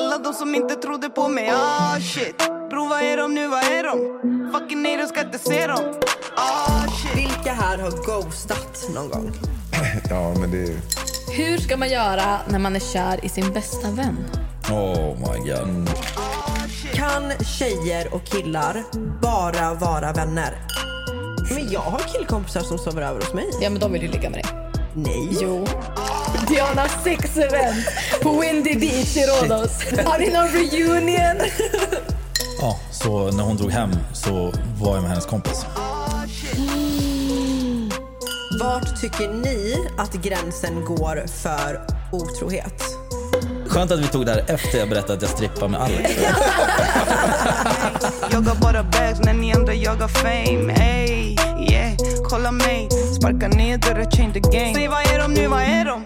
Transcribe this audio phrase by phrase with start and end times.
[0.00, 2.38] Alla de som inte trodde på mig, ah shit
[2.70, 4.20] Bro vad är de nu, vad är de?
[4.52, 5.94] Fucking nej, de ska inte se dem
[6.36, 9.32] Ah shit Vilka här har ghostat någon gång?
[10.10, 10.76] Ja, men det...
[11.32, 14.16] Hur ska man göra när man är kär i sin bästa vän?
[14.70, 15.90] Oh my god.
[16.94, 18.84] Kan tjejer och killar
[19.22, 20.58] bara vara vänner?
[21.50, 23.50] Men jag har killkompisar som sover över hos mig.
[23.60, 24.72] Ja, men de vill ju ligga med dig.
[24.94, 25.28] Nej.
[25.40, 25.66] Jo.
[26.48, 27.86] Diana sex event
[28.22, 29.70] på Windy Beach i Rhodos.
[30.04, 31.50] Har ni någon reunion?
[32.60, 35.66] Ja, så när hon drog hem så var jag med hennes kompis.
[38.60, 41.80] Vart tycker ni att gränsen går för
[42.12, 42.82] otrohet?
[43.66, 46.10] Skönt att vi tog det här efter jag berättade att jag strippar med Alex.
[48.32, 51.36] Jag har bara bags när ni andra jagar fame Ey,
[51.70, 51.92] yeah,
[52.28, 55.84] kolla mig Sparka ner dörrar, change the game Säg vad är de nu, vad är
[55.84, 56.04] de?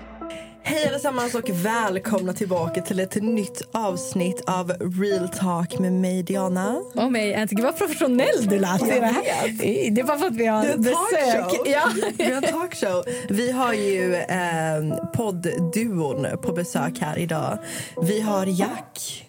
[0.66, 6.76] Hej allesammans och välkomna tillbaka till ett nytt avsnitt av Real Talk med mig Diana.
[6.94, 7.46] Och mig.
[7.50, 8.80] Gud vad professionell du lät.
[8.80, 11.60] Det, det är bara för att vi har en besök.
[11.66, 11.90] Ja.
[12.18, 13.04] Vi har talkshow.
[13.28, 17.58] Vi har ju eh, poddduon på besök här idag.
[18.02, 19.24] Vi har Jack.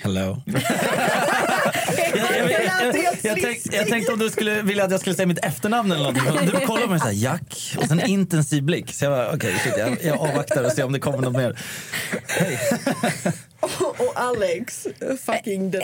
[0.00, 0.42] Hello.
[0.46, 0.62] jag,
[2.50, 5.92] jag, jag, tänkte, jag tänkte om du skulle vilja att jag skulle säga mitt efternamn
[5.92, 6.46] eller någonting.
[6.46, 8.94] Du kollar på mig så här, Jack, och sen en intensiv blick.
[8.94, 11.58] Så jag bara, okej, jag, jag avvaktar och ser om det kommer något mer.
[12.26, 12.58] Hej.
[13.98, 14.86] Och, Alex.
[15.26, 15.80] Fucking den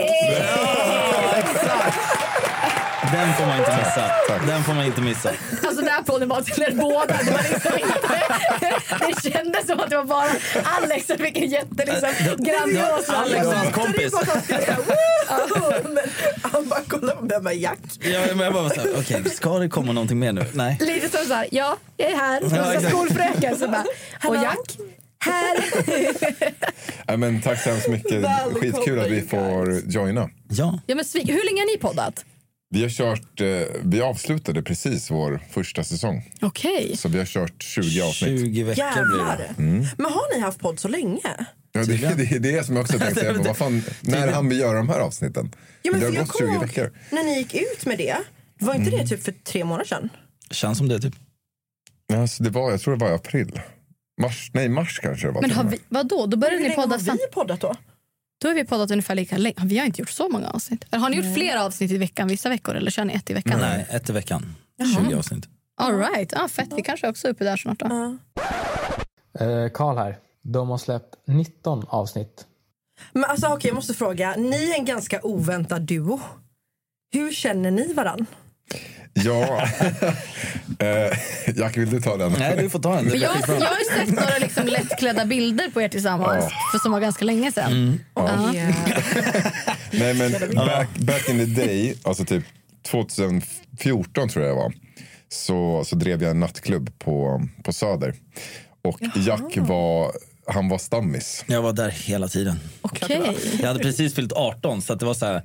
[3.13, 4.11] Den får man inte missa.
[4.47, 5.31] Den får man inte missa.
[5.67, 7.07] Alltså den här podden var till er båda.
[7.25, 8.21] Det, var liksom inte,
[9.23, 10.29] det kändes som att det var bara
[10.65, 14.13] Alex som fick en jätte liksom, grandios Alex och hans kompis.
[16.43, 17.79] Han bara kollar på vem är Jack?
[18.01, 20.47] Ja, men jag bara så här, okej, ska det komma någonting mer nu?
[20.53, 20.79] Nej.
[20.81, 22.41] Lite som så här, ja, jag är här.
[22.41, 22.95] Som Ja, ja, exakt.
[22.95, 23.59] skolfröken.
[23.59, 23.85] Så bara,
[24.25, 24.79] och Jack,
[25.25, 26.55] här.
[27.07, 28.13] Ja, men tack så hemskt mycket.
[28.13, 30.31] Välkomna, Skitkul att vi får joina.
[30.49, 30.81] Ja.
[30.87, 32.25] Ja, men hur länge har ni poddat?
[32.71, 33.47] Vi har kört, eh,
[33.85, 36.31] vi avslutade precis vår första säsong.
[36.41, 36.97] Okej.
[36.97, 38.41] Så vi har kört 20 avsnitt.
[38.41, 39.37] 20 veckor blir Jävlar.
[39.39, 39.55] det.
[39.99, 41.21] Men har ni haft podd så länge?
[41.73, 43.35] Ja, det, det är det som jag också tänkte säga.
[43.35, 43.43] på.
[43.47, 45.53] Vad fan, när hann vi göra de här avsnitten?
[45.83, 46.93] Ja, men det för har jag gått 20 kommer ihåg veckor.
[47.11, 48.17] När ni gick ut med det,
[48.59, 50.09] var inte det typ för tre månader sedan?
[50.51, 51.15] Känns som det typ.
[52.07, 53.61] Ja, Alltså, det var, jag tror det var i april.
[54.21, 55.41] Mars, nej, mars kanske det var.
[55.41, 56.27] Men har vi, vadå?
[56.27, 57.75] Då började ni podda har sam- vi poddat då?
[58.43, 59.55] Då har vi poddat ungefär lika länge.
[59.65, 60.85] Vi har inte gjort så många avsnitt.
[60.91, 62.75] Eller har ni gjort flera avsnitt i veckan vissa veckor?
[62.75, 63.61] Eller kör ni ett i veckan?
[63.61, 64.55] Nej, ett i veckan.
[65.09, 65.49] 20 avsnitt.
[65.77, 66.33] All right.
[66.37, 66.69] ah, fett.
[66.77, 67.79] Vi kanske också är uppe där snart.
[67.79, 68.17] Då.
[69.41, 70.19] Eh, Karl här.
[70.43, 72.47] De har släppt 19 avsnitt.
[73.13, 74.35] Men alltså okej, jag måste fråga.
[74.39, 76.21] Ni är en ganska oväntad duo.
[77.13, 78.27] Hur känner ni varann?
[79.15, 79.63] Ja.
[80.79, 81.19] eh,
[81.57, 82.33] Jack, vill du ta den?
[82.39, 82.97] Nej, du får ta en.
[82.97, 86.45] Det Men blir jag, jag har ju sett några liksom lättklädda bilder på er tillsammans.
[86.73, 88.01] För som var ganska länge sedan.
[88.15, 88.53] Ja.
[89.91, 92.45] Nej, men back, back in the day, alltså typ
[92.91, 94.73] 2014 tror jag det var,
[95.29, 98.15] så, så drev jag en nattklubb på, på Söder.
[98.83, 100.13] Och Jack var,
[100.47, 101.45] han var stammis.
[101.47, 102.61] Jag var där hela tiden.
[102.81, 103.37] Okej.
[103.61, 105.43] Jag hade precis fyllt 18 så att det var så här.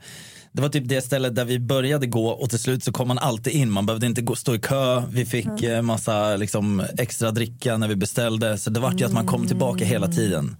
[0.51, 3.17] Det var typ det stället där vi började gå och till slut så kom man
[3.17, 3.71] alltid in.
[3.71, 5.03] Man behövde inte gå, stå i kö.
[5.11, 8.57] Vi fick eh, massa liksom, extra dricka när vi beställde.
[8.57, 10.55] Så det var ju att man kom tillbaka hela tiden.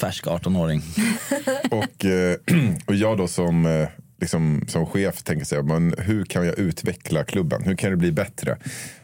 [0.00, 0.82] Färsk 18-åring.
[1.70, 2.36] Och, eh,
[2.86, 3.88] och jag då som, eh,
[4.20, 7.62] liksom, som chef tänker så här, men hur kan jag utveckla klubben?
[7.62, 8.58] Hur kan det bli bättre?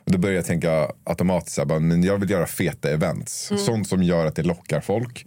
[0.05, 3.53] Och då började jag tänka automatiskt, så här, men jag vill göra feta events.
[3.67, 5.27] Sånt som gör att det lockar folk.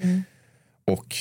[0.87, 1.15] Och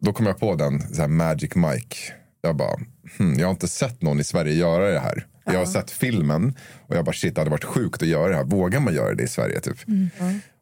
[0.00, 1.96] då kom jag på den, så här, Magic Mike.
[2.42, 2.76] Jag bara,
[3.18, 5.26] hmm, jag har inte sett någon i Sverige göra det här.
[5.44, 6.54] Jag har sett filmen
[6.86, 8.44] och jag bara shit det hade varit sjukt att göra det här.
[8.44, 9.76] Vågar man göra det i Sverige typ?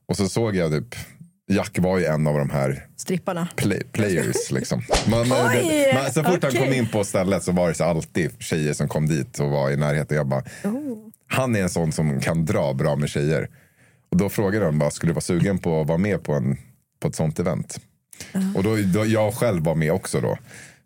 [0.09, 0.95] Och så såg jag typ,
[1.49, 3.49] Jack var ju en av de här Stripparna.
[3.57, 4.83] play, players liksom.
[5.07, 6.61] Man, Oj, man, så fort han okej.
[6.61, 9.71] kom in på stället så var det så alltid tjejer som kom dit och var
[9.71, 10.17] i närheten.
[10.17, 10.43] Jag bara,
[11.29, 13.49] han är en sån som kan dra bra med tjejer.
[14.11, 16.57] Och då frågade de bara, skulle du vara sugen på att vara med på, en,
[17.01, 17.81] på ett sånt event?
[18.55, 20.39] Och då, då jag själv var med också då.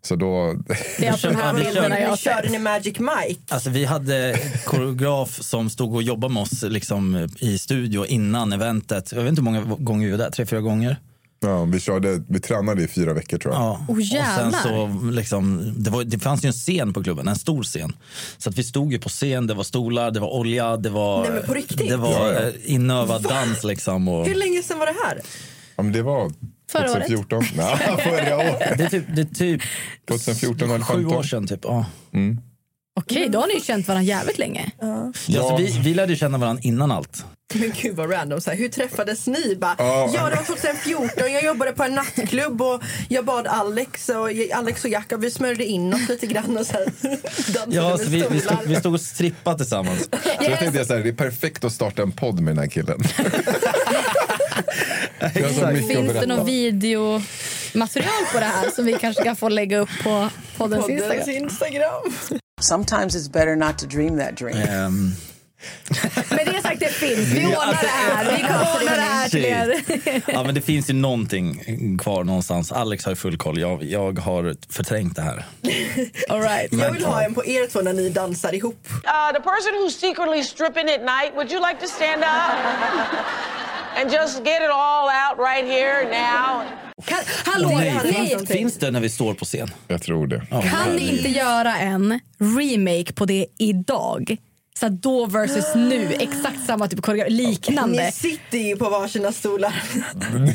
[0.03, 0.55] Så då...
[0.99, 3.41] Det är alltså de här bilderna jag körde ni Magic Mike?
[3.49, 9.13] Alltså, vi hade koreograf som stod och jobbade med oss liksom, i studio innan eventet.
[9.13, 10.97] Jag vet inte hur många gånger vi var där, tre, fyra gånger.
[11.43, 13.63] Ja, vi, körde, vi tränade i fyra veckor tror jag.
[13.63, 13.87] Ja.
[13.89, 17.37] Oh, och sen så liksom, det, var, det fanns ju en scen på klubben, en
[17.37, 17.93] stor scen.
[18.39, 21.21] Så att vi stod ju på scen, det var stolar, det var olja, det var,
[21.49, 22.41] Nej, det var Ja, ja.
[22.41, 24.09] eh, inövad dans liksom.
[24.09, 25.21] Och, Hur länge sedan var det här?
[25.77, 26.33] Ja, men det var
[26.73, 27.07] Förra året?
[27.07, 27.45] 2014.
[27.57, 28.79] Nej, förra året.
[28.79, 29.63] det är typ, det är typ
[30.09, 31.15] 2014 eller sju 15.
[31.19, 31.47] år sedan.
[31.47, 31.61] Typ.
[31.63, 31.85] Ja.
[33.01, 34.71] Okej, då har ni ju känt varandra jävligt länge.
[34.81, 35.05] Ja.
[35.07, 37.25] Alltså, vi, vi lärde ju känna varandra innan allt.
[37.55, 38.41] Men gud vad random.
[38.41, 39.57] Så här, hur träffades ni?
[39.61, 40.11] Bara, Ja.
[40.15, 41.09] ja, det var 2014.
[41.17, 45.65] Jag jobbade på en nattklubb och jag bad Alex och, Alex och Jakob, vi smörjde
[45.65, 46.87] in oss lite grann och så här,
[47.69, 50.01] Ja, så vi, vi, stod, vi stod och strippade tillsammans.
[50.01, 52.71] Så jag tänkte så här, det är perfekt att starta en podd med den här
[52.71, 53.01] killen.
[55.29, 60.29] Finns det något videomaterial på det här som vi kanske kan få lägga upp på
[60.57, 61.45] poddens Poddens Instagram?
[61.45, 62.41] Instagram.
[62.61, 64.57] Sometimes it's better not to dream that dream.
[64.57, 65.13] Ehm,
[66.31, 67.19] Med det sagt, det finns.
[67.19, 68.25] Vi ordnar det här.
[68.25, 69.83] Vi ordnar det här till er.
[70.33, 72.73] ja, men det finns ju någonting kvar någonstans.
[72.73, 73.61] Alex har full koll.
[73.61, 75.45] Jag, jag har förträngt det här.
[76.29, 76.73] All right.
[76.73, 78.89] Jag vill ha en på er två när ni dansar ihop.
[78.91, 83.60] Uh, the person who's secretly stripping at night, would you like to stand up
[83.97, 86.63] and just get it all out right here now?
[87.05, 88.47] Kan, hallå, Nej, nej.
[88.47, 89.71] Finns det när vi står på scen?
[89.89, 90.47] Jag tror det.
[90.51, 94.37] Kan ni inte göra en remake på det idag?
[94.79, 98.05] Så då versus nu, exakt samma typ av koreografi, liknande.
[98.05, 99.83] Ni sitter ju på varsina stolar.
[100.33, 100.55] nej,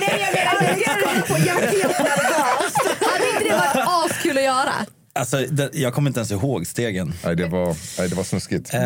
[0.00, 2.74] nej, jag menar, jag är helt nervös.
[3.00, 4.72] Hade inte det varit askul att göra?
[5.16, 7.14] Alltså, det, jag kommer inte ens ihåg stegen.
[7.24, 8.74] Nej, det var, nej, det var snuskigt.
[8.74, 8.82] Eh,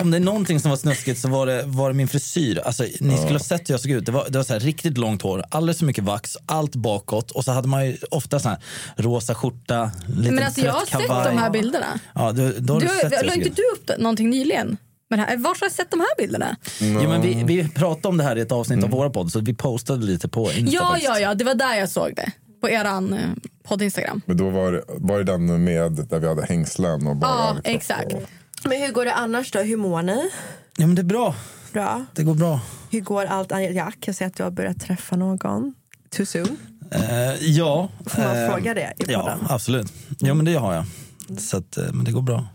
[0.00, 2.58] om det är någonting som var snuskigt så var det, var det min frisyr.
[2.64, 4.06] Alltså, ni skulle ha sett hur jag såg ut.
[4.06, 7.30] Det var, det var så här, riktigt långt hår, alldeles för mycket vax, allt bakåt.
[7.30, 8.58] Och så hade man ju ofta så här,
[8.96, 11.32] rosa skjorta, lite Men alltså jag har trött sett kavaj.
[11.34, 12.00] de här bilderna.
[12.14, 14.76] Ja, du, då har Du, du, sett la inte du upp någonting nyligen?
[15.10, 16.56] Men här, var har jag sett de här bilderna?
[16.80, 19.40] Jo, men vi, vi pratade om det här i ett avsnitt av våra podd, så
[19.40, 21.08] vi postade lite på Insta Ja, faktiskt.
[21.08, 22.30] ja, ja, det var där jag såg det.
[22.60, 23.30] På eran eh,
[23.62, 24.20] podd-instagram.
[24.26, 27.30] Men då var, det- var det den med där vi hade hängslen och bara...
[27.30, 28.12] Ja, liksom, exakt.
[28.12, 28.22] och-
[28.68, 29.58] Men hur går det annars då?
[29.58, 30.30] Hur mår ni?
[30.76, 31.34] Ja, men det är bra.
[31.72, 32.04] Bra.
[32.14, 32.60] Det går bra.
[32.90, 33.52] Hur går allt?
[33.72, 35.74] Jack, jag ser att du har börjat träffa någon.
[36.16, 36.56] Too soon?
[36.92, 37.88] Eh, ja.
[38.06, 39.92] Får man eh, fråga det i Ja, absolut.
[40.18, 40.84] Ja, men det har jag.
[41.40, 42.46] Så att, eh, men det går bra.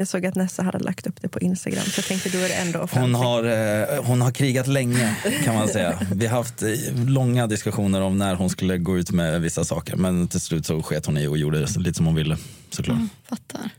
[0.00, 2.48] Jag såg att Nessa hade lagt upp det på Instagram så jag tänkte då är
[2.48, 5.98] det ändå Hon har, eh, hon har krigat länge kan man säga.
[6.14, 6.68] Vi har haft eh,
[7.06, 9.96] långa diskussioner om när hon skulle gå ut med vissa saker.
[9.96, 12.36] Men till slut så sket hon i och gjorde lite som hon ville
[12.70, 12.98] såklart.
[13.28, 13.70] Fattar.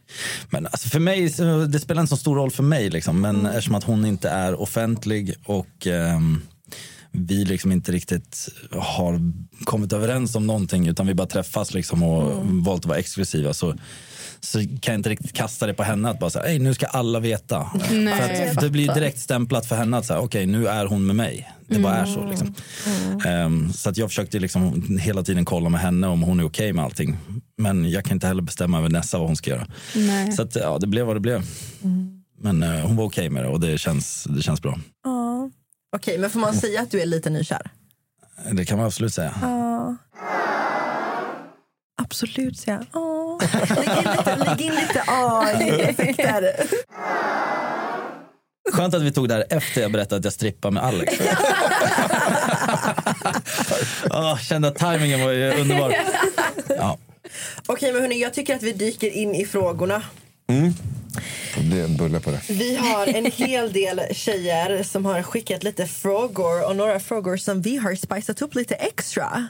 [0.49, 1.29] Men alltså för mig,
[1.67, 3.21] det spelar inte så stor roll för mig liksom.
[3.21, 6.41] Men eftersom att hon inte är offentlig och ehm,
[7.11, 9.31] vi liksom inte riktigt har
[9.63, 13.75] kommit överens om någonting utan vi bara träffas liksom och valt att vara exklusiva så,
[14.43, 16.85] så kan jag inte riktigt kasta det på henne att bara säga, "Ey, nu ska
[16.85, 17.71] alla veta.
[17.91, 21.05] Nej, för att det blir direkt stämplat för henne att säga, okej nu är hon
[21.07, 21.51] med mig.
[21.67, 22.53] Det bara är så liksom.
[23.25, 26.73] Ehm, så att jag försökte liksom hela tiden kolla med henne om hon är okej
[26.73, 27.17] med allting.
[27.57, 29.67] Men jag kan inte heller bestämma över Nessa vad hon ska göra.
[29.95, 30.31] Nej.
[30.31, 31.43] Så att, ja, det blev vad det blev.
[32.39, 34.79] Men eh, hon var okej med det och det känns, det känns bra.
[35.03, 35.49] Ja.
[35.95, 37.71] Okej, men får man säga att du är lite nykär?
[38.51, 39.33] Det kan man absolut säga.
[39.41, 39.95] Ja.
[42.03, 43.01] Absolut, säger jag.
[43.41, 46.53] Lägg in lite, lägg in lite ja-effekter.
[48.71, 51.19] Skönt att vi tog det här efter jag berättade att jag strippade med Alex.
[54.09, 55.95] oh, kände att tajmingen var ju underbar.
[56.77, 56.97] Ja.
[57.67, 60.01] Okej, men hörni, jag tycker att vi dyker in i frågorna.
[61.55, 62.41] Det blir en bulle på det.
[62.49, 67.61] Vi har en hel del tjejer som har skickat lite frågor och några frågor som
[67.61, 69.47] vi har spicat upp lite extra.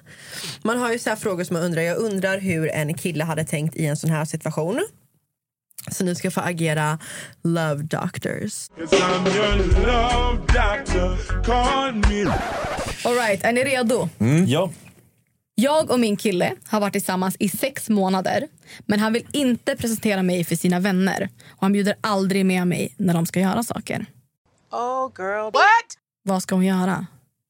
[0.61, 1.81] Man har ju så här frågor som man undrar.
[1.81, 4.87] Jag undrar hur en kille hade tänkt i en sån här situation.
[5.91, 6.99] Så ni ska få agera
[7.43, 8.69] love doctors.
[13.05, 14.09] All right, är ni redo?
[14.47, 14.69] ja.
[15.61, 18.47] Jag och min kille har varit tillsammans i sex månader
[18.79, 22.93] men han vill inte presentera mig för sina vänner och han bjuder aldrig med mig
[22.97, 24.05] när de ska göra saker.
[24.71, 25.43] Oh, girl.
[25.43, 25.89] What?
[26.23, 27.05] Vad ska hon göra?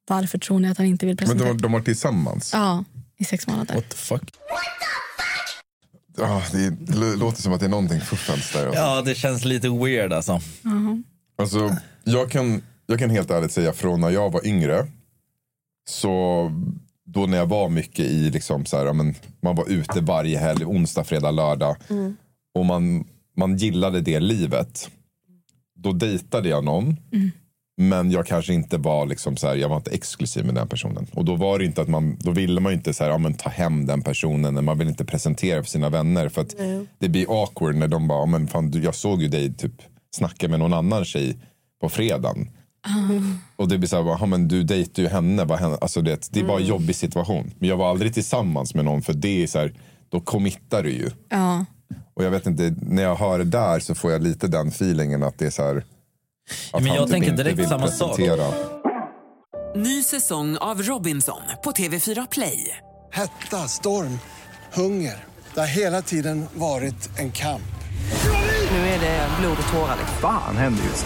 [0.07, 1.47] Varför tror ni att han inte vill Men presentera?
[1.47, 2.49] de, de var tillsammans?
[2.53, 2.83] Ja,
[3.17, 3.75] i sex månader.
[3.75, 4.33] What the fuck?
[6.17, 8.65] Ja, det l- låter som att det är någonting fuffens där.
[8.65, 8.81] Alltså.
[8.81, 10.41] Ja, det känns lite weird alltså.
[11.37, 14.87] Alltså, jag, kan, jag kan helt ärligt säga från när jag var yngre.
[15.89, 16.51] Så
[17.13, 20.65] då när jag var mycket i, liksom så här, men, man var ute varje helg,
[20.65, 21.75] onsdag, fredag, lördag.
[22.55, 23.05] Och man,
[23.37, 24.89] man gillade det livet.
[25.75, 26.97] Då dejtade jag någon.
[27.77, 31.07] Men jag kanske inte var liksom så här, jag var inte exklusiv med den personen.
[31.13, 33.17] Och då var det inte att man, då ville man ju inte så här, ja,
[33.17, 34.65] men ta hem den personen.
[34.65, 36.29] Man vill inte presentera för sina vänner.
[36.29, 36.55] För att
[36.99, 39.73] det blir awkward när de bara, ja, men fan, jag såg ju dig typ
[40.15, 41.37] snacka med någon annan tjej
[41.81, 42.49] på fredagen.
[43.55, 45.45] Och det blir så här, "Ja, men du dejtar ju henne.
[45.45, 47.51] Vad henne alltså det, det är bara en jobbig situation.
[47.59, 49.73] Men jag var aldrig tillsammans med någon för det är så här,
[50.09, 51.09] då committar du ju.
[51.29, 51.65] Ja.
[52.13, 55.23] Och jag vet inte, när jag hör det där så får jag lite den feelingen
[55.23, 55.85] att det är så här.
[56.73, 58.15] Att men jag typ tänker inte direkt vill samma sak.
[58.17, 58.53] presentera.
[59.75, 62.77] Ny säsong av Robinson på TV4 Play.
[63.11, 64.19] Hetta, storm,
[64.73, 65.15] hunger.
[65.53, 67.61] Det har hela tiden varit en kamp.
[68.71, 69.95] Nu är det blod och tårar.
[69.99, 70.17] liksom.
[70.21, 71.05] Fan händer just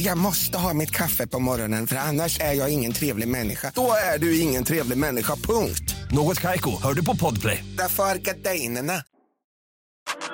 [0.00, 3.72] Jag måste ha mitt kaffe på morgonen för annars är jag ingen trevlig människa.
[3.74, 5.94] Då är du ingen trevlig människa, punkt.
[6.10, 7.64] Något Kaiko, hör du på Podplay.
[7.78, 9.02] Därför är gardinerna.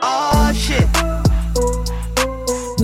[0.02, 0.96] Oh shit.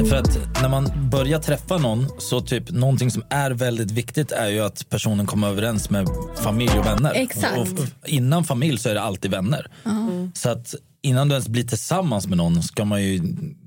[0.09, 4.49] För att när man börjar träffa någon så typ någonting som är väldigt viktigt är
[4.49, 7.13] ju att personen kommer överens med familj och vänner.
[7.15, 7.59] Exakt.
[7.59, 7.69] Och,
[8.07, 9.71] innan familj så är det alltid vänner.
[10.35, 13.23] Så att innan du ens blir tillsammans med någon ska man ju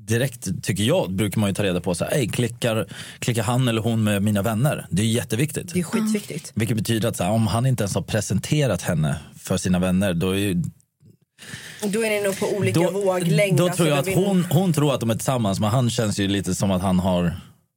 [0.07, 2.87] direkt, tycker jag, brukar man ju ta reda på så här, "Ey, klickar,
[3.19, 4.85] klickar han eller hon med mina vänner?
[4.89, 5.73] Det är jätteviktigt.
[5.73, 6.51] Det är skitviktigt.
[6.55, 10.29] Vilket betyder att här, om han inte ens har presenterat henne för sina vänner då
[10.29, 10.63] är ju
[11.83, 13.57] Då är ni nog på olika då, våglängd.
[13.57, 15.89] då alltså, tror jag då att hon, hon tror att de är tillsammans men han
[15.89, 17.33] känns ju lite som att han har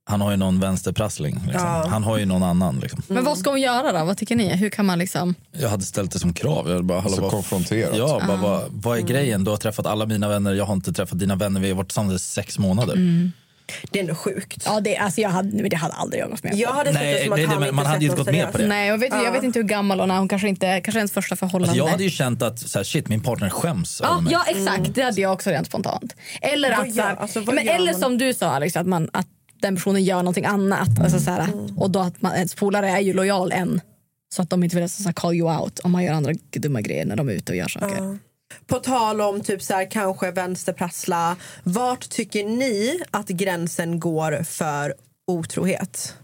[0.08, 1.34] han har ju någon vänsterprassling.
[1.34, 1.52] Liksom.
[1.68, 1.86] Ja.
[1.90, 2.78] Han har ju någon annan.
[2.80, 3.02] Liksom.
[3.08, 4.04] Men vad ska hon göra då?
[4.04, 4.56] Vad tycker ni?
[4.56, 5.34] Hur kan man liksom...
[5.52, 6.70] Jag hade ställt det som krav.
[6.70, 7.96] Jag bara, Alltså vad- konfronterat.
[7.96, 8.42] Ja, bara, Ah.
[8.42, 9.44] vad, vad är grejen?
[9.44, 11.60] Du har träffat alla mina vänner, jag har inte träffat dina vänner.
[11.60, 12.94] Vi har varit tillsammans i sex månader.
[12.94, 13.32] Mm.
[13.90, 14.62] Det är ändå sjukt.
[14.64, 16.58] Ja, det, alltså jag hade, det hade aldrig jag gått med på.
[16.58, 18.52] Jag hade sett det som att det- det- man inte hade ju någon gått med
[18.52, 18.66] på det.
[18.66, 19.30] Nej, jag vet, jag Ja.
[19.30, 20.18] vet inte hur gammal hon är.
[20.18, 21.70] Hon kanske inte, kanske ens första förhållande.
[21.70, 24.32] Alltså, jag hade ju känt att så här, shit, min partner skäms Ja, över mig.
[24.32, 24.94] ja exakt.
[24.94, 26.16] Det hade jag också rent spontant.
[26.40, 29.26] Eller, att, så gör- alltså, men, eller som du sa Alex, att, man, att
[29.60, 31.00] den personen gör någonting annat.
[31.00, 33.80] Alltså, så här, Och då att man, ens polare är ju lojal än.
[34.34, 36.80] Så att de inte vill så här, call you out om man gör andra dumma
[36.80, 37.96] grejer när de är ute och gör saker.
[37.96, 38.16] Ja.
[38.66, 41.36] På tal om typ så här, kanske vänsterprassla.
[41.62, 44.94] Vart tycker ni att gränsen går för
[45.26, 46.14] otrohet?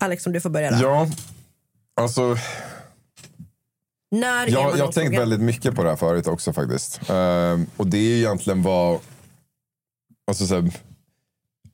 [0.00, 0.76] Alex, om du får börja då.
[0.82, 1.08] Ja,
[1.94, 2.36] alltså.
[4.10, 7.10] När är Jag, har tänkt väldigt mycket på det här förut också faktiskt.
[7.10, 9.00] Ehm, och det är ju egentligen vad...
[10.26, 10.70] Alltså så här,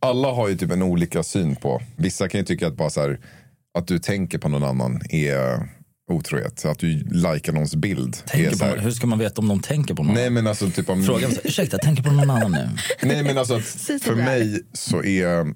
[0.03, 1.83] alla har ju typ en olika syn på.
[1.97, 3.21] Vissa kan ju tycka att bara så här,
[3.79, 5.69] att du tänker på någon annan är
[6.11, 6.65] otrohet.
[6.65, 8.17] Att du likar någons bild.
[8.25, 10.15] är Tänker så här, på, hur ska man veta om de tänker på någon?
[10.15, 11.05] Nej men alltså typ om...
[11.05, 12.69] Fråga ursäkta, tänker på någon annan nu.
[13.03, 13.59] Nej men alltså
[14.03, 15.55] för mig så är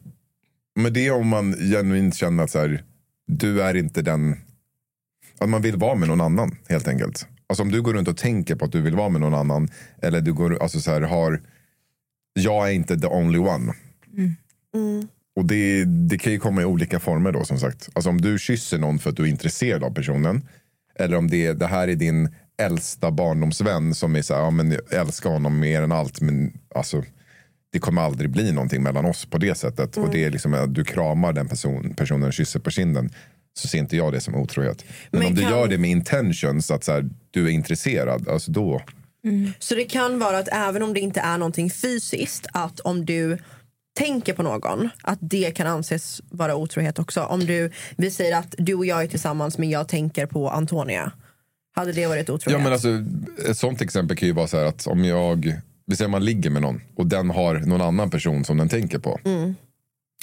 [0.76, 2.82] men det är om man genuint känner att så här,
[3.26, 4.36] du är inte den
[5.38, 7.26] att man vill vara med någon annan helt enkelt.
[7.46, 9.68] Alltså om du går runt och tänker på att du vill vara med någon annan
[10.02, 11.40] eller du går alltså så här har
[12.32, 13.72] jag är inte the only one.
[15.36, 17.88] Och det, det kan ju komma i olika former då som sagt.
[17.92, 20.48] Alltså om du kysser någon för att du är intresserad av personen.
[20.98, 24.70] Eller om det, det här är din äldsta barndomsvän som är så här, ja men
[24.70, 26.20] jag älskar honom mer än allt.
[26.20, 27.04] Men alltså
[27.72, 29.96] det kommer aldrig bli någonting mellan oss på det sättet.
[29.96, 33.10] Och det är liksom att du kramar den person, personen kysser på kinden.
[33.58, 34.84] Så ser inte jag det som otrohet.
[35.10, 38.28] Men, Men om du kan- gör det med intentions, att så här, du är intresserad,
[38.28, 38.82] alltså då.
[39.58, 43.38] Så det kan vara att även om det inte är någonting fysiskt, att om du
[43.96, 47.20] tänker på någon, att det kan anses vara otrohet också.
[47.22, 51.12] Om du, vi säger att du och jag är tillsammans men jag tänker på Antonia.
[51.76, 52.58] Hade det varit otrohet?
[52.58, 52.88] Ja, men alltså,
[53.50, 56.50] ett sånt exempel kan ju vara så här att om jag, vi säger man ligger
[56.50, 59.20] med någon och den har någon annan person som den tänker på.
[59.24, 59.54] Mm.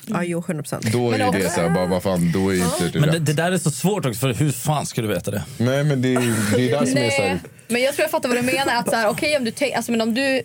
[0.08, 0.92] Ja, jo, 100 procent.
[0.92, 3.20] Då är ju det så här, bara, vad fan, då är inte det Men det,
[3.20, 5.44] det där är så svårt också, för hur fan ska du veta det?
[5.58, 8.12] Nej, men det, är- det är där som är så här, men jag tror jag
[8.12, 8.76] fattar vad du menar.
[8.76, 10.42] Att så här, okej, om du, tänk- alltså, men om du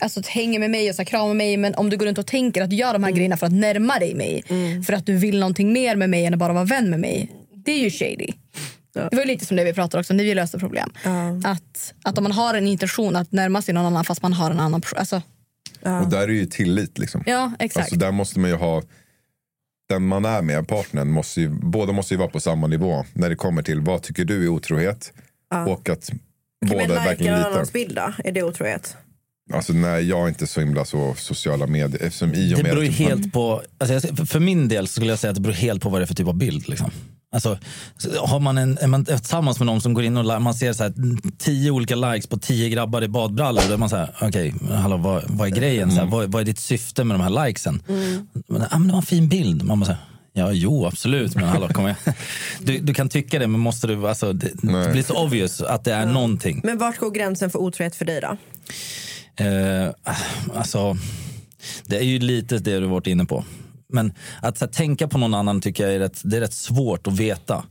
[0.00, 2.26] alltså, hänger med mig och så här, kramar mig men om du går runt och
[2.26, 4.42] tänker att du gör de här grejerna för att närma dig mig
[4.86, 7.32] för att du vill någonting mer med mig än att bara vara vän med mig.
[7.64, 8.32] Det är ju shady.
[8.92, 10.92] Det var ju lite som det vi pratade också när vi löste problem.
[11.44, 14.50] Att, att om man har en intention att närma sig någon annan fast man har
[14.50, 14.98] en annan person.
[14.98, 15.22] Alltså,
[15.82, 17.22] och där är ju tillit liksom.
[17.26, 17.84] ja, exakt.
[17.84, 18.82] Alltså där måste man ju ha
[19.88, 23.28] den man är med, partnern, måste ju, båda måste ju vara på samma nivå när
[23.28, 25.12] det kommer till vad tycker du är otrohet
[25.66, 26.10] och att
[26.60, 27.50] men båda likea verkligen litar.
[27.50, 28.12] annans bild då?
[28.24, 28.96] Är det otrohet?
[29.52, 32.72] Alltså nej, jag är inte så himla så sociala medier eftersom i och Det med
[32.72, 35.28] beror ju man- helt på, alltså jag, för- för min del så skulle jag säga
[35.30, 36.68] att det beror helt på vad det är för typ av bild.
[36.68, 36.90] Liksom.
[37.32, 37.58] Alltså,
[37.96, 40.72] så har man en, är man tillsammans med någon som går in och man ser
[40.72, 40.92] så här,
[41.38, 43.62] tio olika likes på tio grabbar i badbrallor.
[43.68, 45.90] Då är man så här, okej, hallå, vad, vad är grejen?
[45.90, 47.82] Så här, vad, vad är ditt syfte med de här likesen?
[48.48, 49.62] Men, ah, men det var en fin bild.
[49.64, 50.00] Man bara så här,
[50.32, 51.34] Ja, jo, absolut.
[51.34, 51.96] Men hallå, kom igen.
[52.60, 54.08] Du, du kan tycka det, men måste du...
[54.08, 56.60] Alltså, det, det blir så obvious att det är någonting.
[56.64, 58.36] Men vart går gränsen för otrohet för dig då?
[59.38, 59.90] Eh,
[60.54, 60.96] alltså,
[61.84, 63.44] det är ju lite det du varit inne på.
[63.92, 67.06] Men att här, tänka på någon annan tycker jag är rätt, det är rätt svårt
[67.06, 67.64] att veta.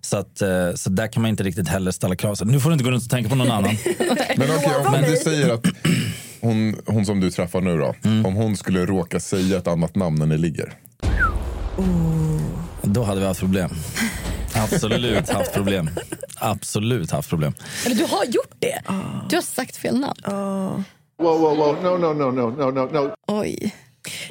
[0.00, 2.34] Så, att, eh, så där kan man inte riktigt heller ställa krav.
[2.34, 3.76] Så nu får du inte gå runt och tänka på någon annan.
[4.36, 5.66] Men okej, om du säger att
[6.40, 8.26] hon, hon som du träffar nu då, Mm.
[8.26, 10.72] om hon skulle råka säga ett annat namn när ni ligger.
[12.82, 13.70] Då hade vi haft problem.
[14.54, 15.90] Absolut haft problem.
[16.36, 17.54] Absolut haft problem.
[17.86, 18.82] Eller du har gjort det.
[19.30, 20.84] Du har sagt fel namn.
[21.18, 23.14] Wow, wow, wow, no, no, no, no, no, no, no.
[23.26, 23.74] Oj.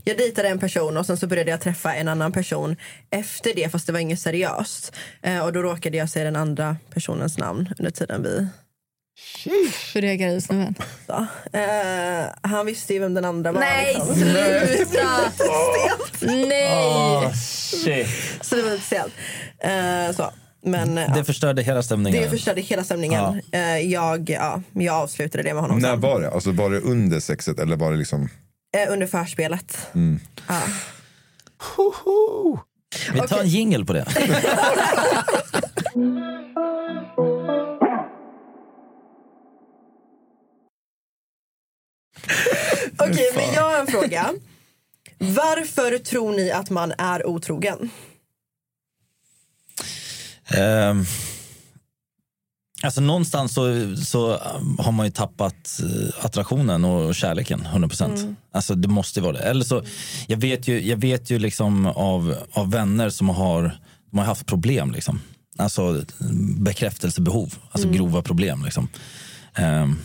[0.04, 2.76] Jag dejtade en person och sen så började jag träffa en annan person
[3.10, 4.96] efter det fast det var inget seriöst.
[5.22, 8.48] Eh, och då råkade jag säga den andra personens namn under tiden vi...
[9.94, 10.76] Hur reagerade snubben?
[11.54, 13.60] Eh, han visste ju vem den andra var.
[13.60, 14.16] Nej, liksom.
[14.16, 15.32] sluta!
[16.48, 17.34] Nej!
[17.84, 18.08] shit.
[18.42, 19.14] Så det var lite stelt.
[19.60, 20.32] Eh, så.
[20.66, 22.24] Men Det förstörde hela stämningen.
[22.24, 23.42] det förstörde hela stämningen.
[23.52, 26.02] Eh, jag, ja, jag avslutade det med honom När sen.
[26.02, 26.32] var det?
[26.32, 28.30] Alltså var det under sexet eller var det liksom?
[28.78, 29.78] Eh, under förspelet.
[29.96, 30.20] Mm.
[30.48, 30.62] Ja.
[33.14, 34.06] Vi tar en jingle på det.
[43.00, 44.34] Okej, men jag har en fråga.
[45.18, 47.90] Varför tror ni att man är otrogen?
[50.50, 51.06] Ehm,
[52.84, 58.20] alltså någonstans så, så um, har man ju tappat eh, attraktionen och kärleken 100 procent.
[58.20, 58.36] Mm.
[58.52, 59.44] Alltså det måste ju vara det.
[59.44, 59.84] Eller så,
[60.28, 63.78] jag vet ju, jag vet ju liksom av, av vänner som har,
[64.12, 65.22] de har haft problem liksom.
[65.58, 66.04] Alltså
[66.60, 67.98] bekräftelsebehov, alltså Mm.
[67.98, 68.88] grova problem liksom.
[69.56, 69.98] Ehm,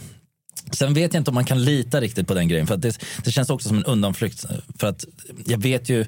[0.73, 2.67] Sen vet jag inte om man kan lita riktigt på den grejen.
[2.67, 4.45] För att det, det känns också som en undanflykt.
[4.79, 5.05] För att
[5.47, 6.07] jag vet ju...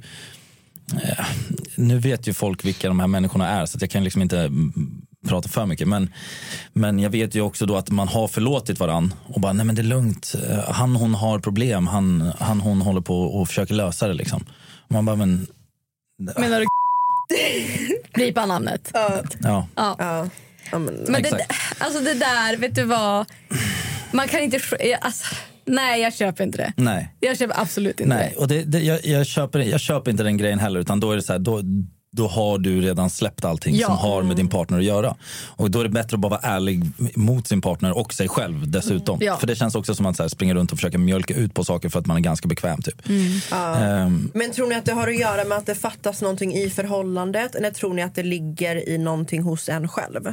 [1.05, 1.27] eh,
[1.77, 4.39] Nu vet ju folk vilka de här människorna är så att jag kan liksom inte
[4.39, 4.73] mm,
[5.29, 5.89] prata för mycket.
[5.89, 6.13] Men,
[6.73, 9.75] men jag vet ju också då att man har förlåtit varann och bara, nej men
[9.75, 10.35] det är lugnt.
[10.51, 14.45] Eh, Han hon har problem, han, han hon håller på och försöker lösa det liksom.
[14.87, 15.47] Och man bara, men...
[16.39, 16.67] Menar du
[18.15, 18.91] Blipa namnet.
[18.95, 19.23] Ja.
[19.43, 19.67] Ja.
[19.77, 20.29] Ja.
[20.71, 21.53] men, Men det, Exakt.
[21.83, 23.27] alltså det där, vet du vad?
[24.13, 24.59] Man kan inte...
[24.59, 26.73] sk- Alltså, nej, jag köper inte det.
[26.77, 27.15] Nej.
[27.21, 30.37] Jag köper absolut inte Nej, och det, det, jag, jag, köper, jag köper inte den
[30.37, 30.81] grejen heller.
[30.81, 31.61] Utan då är det så här, då,
[32.17, 33.87] då har du redan släppt allting Ja.
[33.87, 35.17] som har med din partner att göra.
[35.57, 36.83] Och då är det bättre att bara vara ärlig
[37.17, 39.15] mot sin partner och sig själv dessutom.
[39.17, 39.27] Mm.
[39.27, 39.37] Ja.
[39.37, 41.65] För det känns också som att så här, springa runt och försöka mjölka ut på
[41.65, 42.83] saker för att man är ganska bekväm.
[42.83, 43.03] Typ.
[43.51, 43.77] Ja.
[43.77, 46.71] Ehm, Men tror ni att det har att göra med att det fattas någonting i
[46.71, 50.33] förhållandet eller tror ni att det ligger i någonting hos en själv?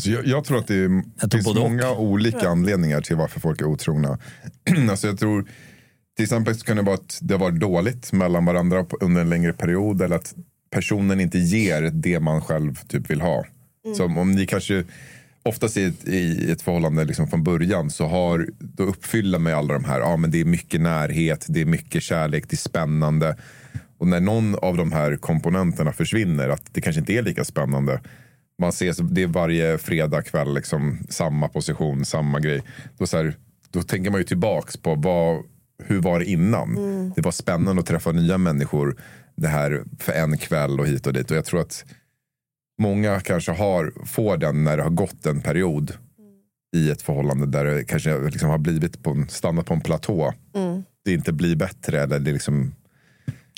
[0.00, 3.64] Alltså jag, jag tror att det, är, finns många olika anledningar till varför folk är
[3.64, 4.18] otrogna.
[4.90, 5.44] alltså jag tror
[6.16, 9.30] till exempel så kan det vara att det har varit dåligt mellan varandra under en
[9.30, 10.34] längre period eller att
[10.70, 13.44] personen inte ger det man själv typ vill ha.
[13.84, 13.96] Mm.
[13.96, 14.84] Så om ni kanske
[15.42, 19.74] oftast i ett, i ett förhållande liksom från början så har, då uppfyller med alla
[19.74, 23.36] de här, ja men det är mycket närhet, det är mycket kärlek, det är spännande.
[23.98, 28.00] Och när någon av de här komponenterna försvinner, att det kanske inte är lika spännande.
[28.60, 32.62] Man ses, det är varje fredag kväll, liksom, samma position, samma grej.
[32.98, 33.34] Då, så här,
[33.70, 35.42] då tänker man ju tillbaks på vad,
[35.84, 36.76] hur var det innan?
[36.76, 37.12] Mm.
[37.16, 38.96] Det var spännande att träffa nya människor
[39.36, 41.30] det här för en kväll och hit och dit.
[41.30, 41.84] Och jag tror att
[42.80, 45.92] många kanske har, får den när det har gått en period
[46.76, 50.34] i ett förhållande där det kanske liksom har blivit på en, stannat på en platå.
[50.54, 50.82] Mm.
[51.04, 52.74] Det inte blir bättre eller det liksom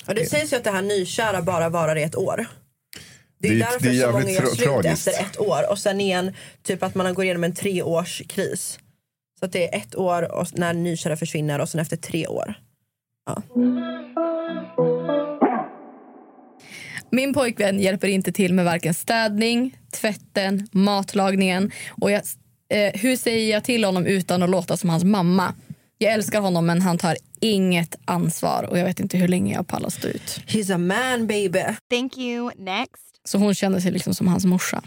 [0.07, 2.45] Och det sägs ju att det här nykära bara varar i ett år.
[3.43, 5.07] Det är, Det är- därför det är så många gör slut tragiskt.
[5.07, 8.79] efter ett år och sen igen typ att man går igenom en treårskris.
[9.39, 12.53] Så att det är ett år och när nykära försvinner och sen efter tre år.
[13.25, 13.41] Ja.
[17.09, 21.71] Min pojkvän hjälper inte till med varken städning, tvätten, matlagningen.
[22.01, 22.21] Och jag,
[22.69, 25.53] eh, hur säger jag till honom utan att låta som hans mamma?
[25.97, 29.67] Jag älskar honom men han tar inget ansvar och jag vet inte hur länge jag
[29.67, 30.39] pallar stå ut.
[30.47, 31.63] He's a man baby.
[31.89, 32.51] Thank you.
[32.57, 33.03] Next.
[33.27, 34.81] Så hon känner sig liksom som hans morsa.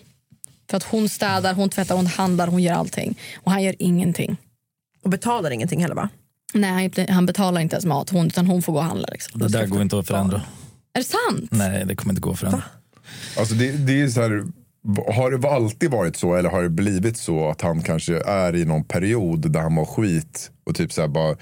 [0.71, 3.19] För att hon städar, hon tvättar, hon handlar, hon gör allting.
[3.37, 4.37] Och han gör ingenting.
[5.03, 6.09] Och betalar ingenting heller va?
[6.55, 9.09] Nej, han- betalar inte ens mat, hon, utan hon får gå och handla.
[9.13, 9.41] Liksom.
[9.41, 10.43] det där går inte att förändra.
[10.93, 11.49] Är det sant?
[11.51, 12.63] Nej, det kommer inte gå att förändra.
[13.39, 14.45] Alltså det, det är så här,
[15.15, 18.65] har det alltid varit så eller har det blivit så att han kanske är i
[18.65, 21.37] någon period där han mår skit och typ så här bara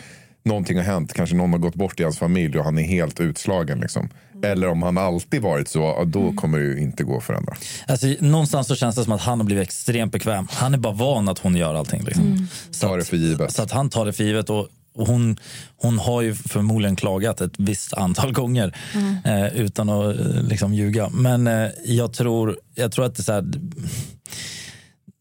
[0.45, 3.21] någonting har hänt, kanske någon har gått bort i hans familj och han är helt
[3.21, 4.09] utslagen liksom.
[4.47, 7.55] Eller om han alltid varit så, då kommer det ju inte gå att förändra.
[7.87, 10.49] Alltså, någonstans så känns det som att han har blivit extremt bekväm.
[10.51, 12.05] Han är bara van att hon gör allting.
[12.05, 12.27] Liksom.
[12.27, 12.47] Mm.
[12.71, 13.53] Så tar det för givet.
[13.53, 14.51] Så att han tar det för givet.
[14.51, 15.37] Och, och hon,
[15.77, 19.17] hon har ju förmodligen klagat ett visst antal gånger Mm.
[19.25, 21.09] eh, utan att eh, liksom ljuga.
[21.09, 23.45] Men eh, jag, tror, jag tror att det är så här,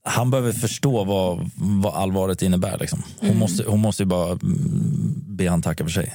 [0.05, 2.77] han behöver förstå vad, vad allvaret innebär.
[2.79, 3.03] Liksom.
[3.19, 3.39] Hon, Mm.
[3.39, 6.13] måste, hon måste ju bara mm, be han tacka för sig.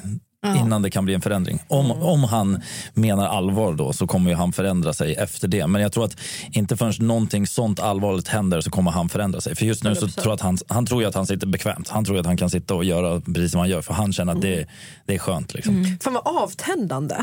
[0.56, 0.60] Ja.
[0.60, 1.58] Innan det kan bli en förändring.
[1.68, 2.62] Om, om han
[2.94, 5.66] menar allvar då så kommer ju han förändra sig efter det.
[5.66, 6.16] Men jag tror att
[6.52, 9.56] inte förrän någonting sånt allvarligt händer så kommer han förändra sig.
[9.56, 10.10] För just nu så 100%.
[10.14, 11.88] tror jag att han, han tror ju att han sitter bekvämt.
[11.88, 13.82] Han tror ju att han kan sitta och göra precis som han gör.
[13.82, 14.66] För han känner att det,
[15.06, 15.54] det är skönt.
[15.54, 15.98] Liksom.
[16.00, 17.16] Fan vad avtändande.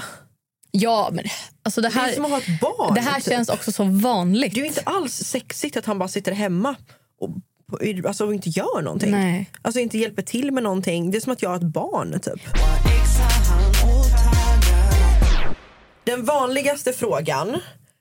[0.71, 1.25] Ja, men
[1.63, 2.93] alltså det Det är här, som att ha ett barn.
[2.95, 3.33] det här typ.
[3.33, 4.53] känns också så vanligt.
[4.53, 6.75] Det är ju inte alls sexigt att han bara sitter hemma
[7.21, 7.29] och,
[7.71, 9.11] på- alltså, och inte gör någonting.
[9.11, 9.49] Nej.
[9.61, 11.11] Alltså inte hjälper till med någonting.
[11.11, 12.41] Det är som att jag har ett barn typ.
[16.03, 17.57] Den vanligaste frågan,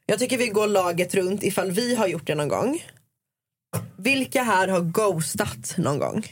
[0.07, 2.83] jag tycker vi går laget runt ifall vi har gjort det någon gång.
[3.96, 6.27] Vilka här har ghostat någon gång?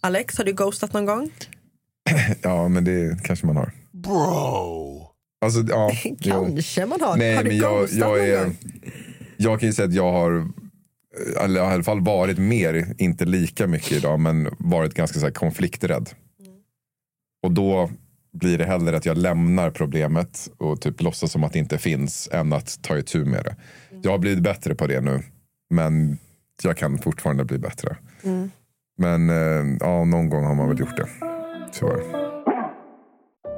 [0.00, 1.30] Alex, har du ghostat någon gång?
[2.42, 3.72] Ja, men det kanske man har.
[3.92, 5.06] Bro!
[5.44, 6.44] Alltså, ja, jo.
[6.44, 7.16] Kanske man har.
[7.16, 8.56] Nej, har du men jag, ghostat jag, någon är, gång?
[9.36, 10.48] jag kan ju säga att jag har,
[11.40, 15.32] eller i alla fall varit mer, inte lika mycket idag, men varit ganska så här
[15.32, 16.10] konflikträdd.
[17.42, 17.90] Och då
[18.32, 22.28] blir det hellre att jag lämnar problemet och typ låtsas som att det inte finns
[22.32, 23.56] än att ta itu med det.
[24.02, 25.22] Jag har blivit bättre på det nu,
[25.70, 26.18] men
[26.62, 27.96] jag kan fortfarande bli bättre.
[28.22, 28.50] Mm.
[28.98, 31.08] Men eh, ja, någon gång har man väl gjort det.
[31.72, 32.26] Tyvärr.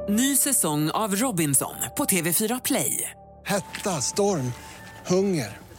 [0.08, 3.10] Ny säsong av Robinson på TV4 Play.
[3.44, 4.52] Hetta, storm,
[5.06, 5.67] hunger.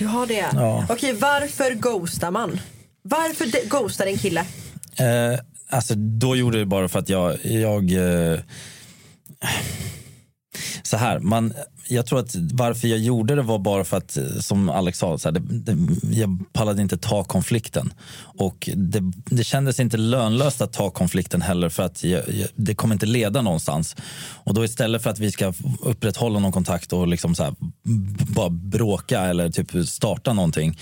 [0.00, 0.46] Du har det?
[0.52, 0.86] Ja.
[0.90, 2.60] Okej, varför ghostar man?
[3.02, 4.40] Varför de- ghostar en kille?
[4.96, 7.44] Eh, alltså, då gjorde jag det bara för att jag...
[7.44, 8.38] jag eh,
[10.90, 11.52] så här, man,
[11.88, 15.18] jag tror att varför jag gjorde det var bara för att, eh, som Alex sa,
[15.18, 15.76] så här, det, det,
[16.18, 17.92] jag pallade inte ta konflikten.
[18.18, 22.74] Och det, det kändes inte lönlöst att ta konflikten heller för att jag, jag, det
[22.74, 23.96] kommer inte leda någonstans.
[24.44, 27.54] Och då istället för att vi ska upprätthålla någon kontakt och liksom så här,
[28.34, 30.78] bara bråka eller typ starta någonting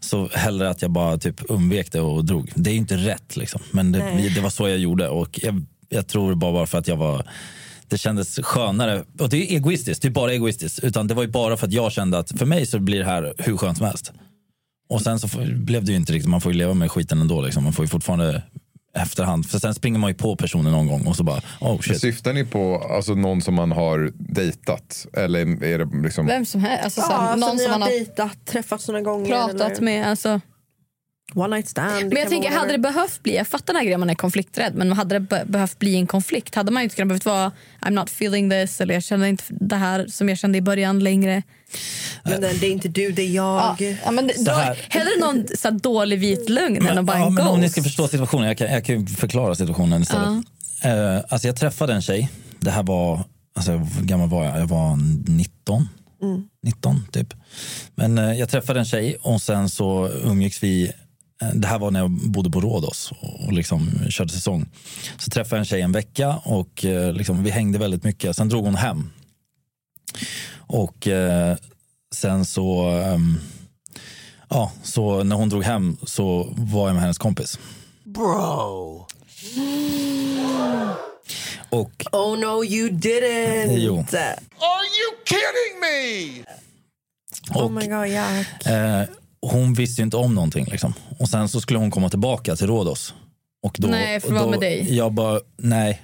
[0.00, 2.52] så hellre att jag bara typ undvek det och drog.
[2.54, 3.60] Det är ju inte rätt liksom.
[3.70, 7.26] Men det, var så jag gjorde och jag, jag tror bara för att jag var
[7.90, 9.04] det kändes skönare.
[9.18, 10.78] Och det är egoistiskt, det är bara egoistiskt.
[10.84, 13.04] Utan det var ju bara för att jag kände att för mig så blir det
[13.04, 14.12] här hur skönt som helst.
[14.88, 17.40] Och sen så blev det ju inte riktigt, man får ju leva med skiten ändå.
[17.40, 17.64] Liksom.
[17.64, 18.42] Man får ju fortfarande
[18.96, 19.46] efterhand.
[19.46, 22.00] För sen springer man ju på personen någon gång och så bara, oh shit.
[22.00, 25.06] Syftar ni på alltså, någon som man har dejtat?
[25.12, 26.26] Eller är det liksom...
[26.26, 26.84] Vem som helst.
[26.84, 29.26] Alltså, så, Ja, alltså, någon ni som har man har dejtat, träffats några gånger.
[29.30, 30.06] pratat eller med.
[30.06, 30.40] Alltså.
[31.34, 32.08] One night stand.
[32.08, 34.74] Men jag tänker, hade det behövt bli, jag fattar den här grejen man är konflikträdd,
[34.74, 37.52] men hade det be- behövt bli en konflikt hade man ju inte kunnat behövt vara
[37.80, 40.98] I'm not feeling this eller jag känner inte det här som jag kände i början
[40.98, 41.42] längre.
[42.24, 43.96] Men det, är inte du, det är Ja, jag.
[44.04, 44.52] ja, men då,
[44.88, 47.68] hellre någon så här, dålig vit lögn än att bara ja, en men om ni
[47.70, 50.44] ska förstå situationen, jag kan, jag kan ju förklara situationen istället.
[50.82, 52.28] Eh, alltså jag träffade en tjej,
[52.60, 53.20] det här var,
[53.56, 54.60] alltså hur gammal var jag?
[54.60, 54.96] Jag var
[55.30, 55.88] 19.
[56.62, 57.34] 19 typ.
[57.94, 60.92] Men eh, jag träffade en tjej och sen så umgicks vi
[61.54, 64.66] det här var när jag bodde på Rhodos och liksom körde säsong.
[65.18, 68.36] Så träffade jag en tjej en vecka och eh, liksom, vi hängde väldigt mycket.
[68.36, 69.10] Sen drog hon hem.
[70.56, 71.56] Och eh,
[72.14, 73.40] sen så, ehm,
[74.48, 77.58] ja, så när hon drog hem så var jag med hennes kompis.
[78.04, 79.06] Bro!
[81.70, 83.72] Och Oh no you didn't!
[83.78, 83.96] Jo.
[83.96, 86.44] Are you kidding me?
[87.54, 88.66] Oh Och, my god Jack.
[88.66, 89.02] eh,
[89.42, 90.64] hon visste ju inte om någonting.
[90.70, 90.94] Liksom.
[91.18, 93.14] Och sen så skulle hon komma tillbaka till Rhodos.
[93.62, 94.96] Och då, Nej, för att vara med dig.
[94.96, 96.02] Jag bara, nej.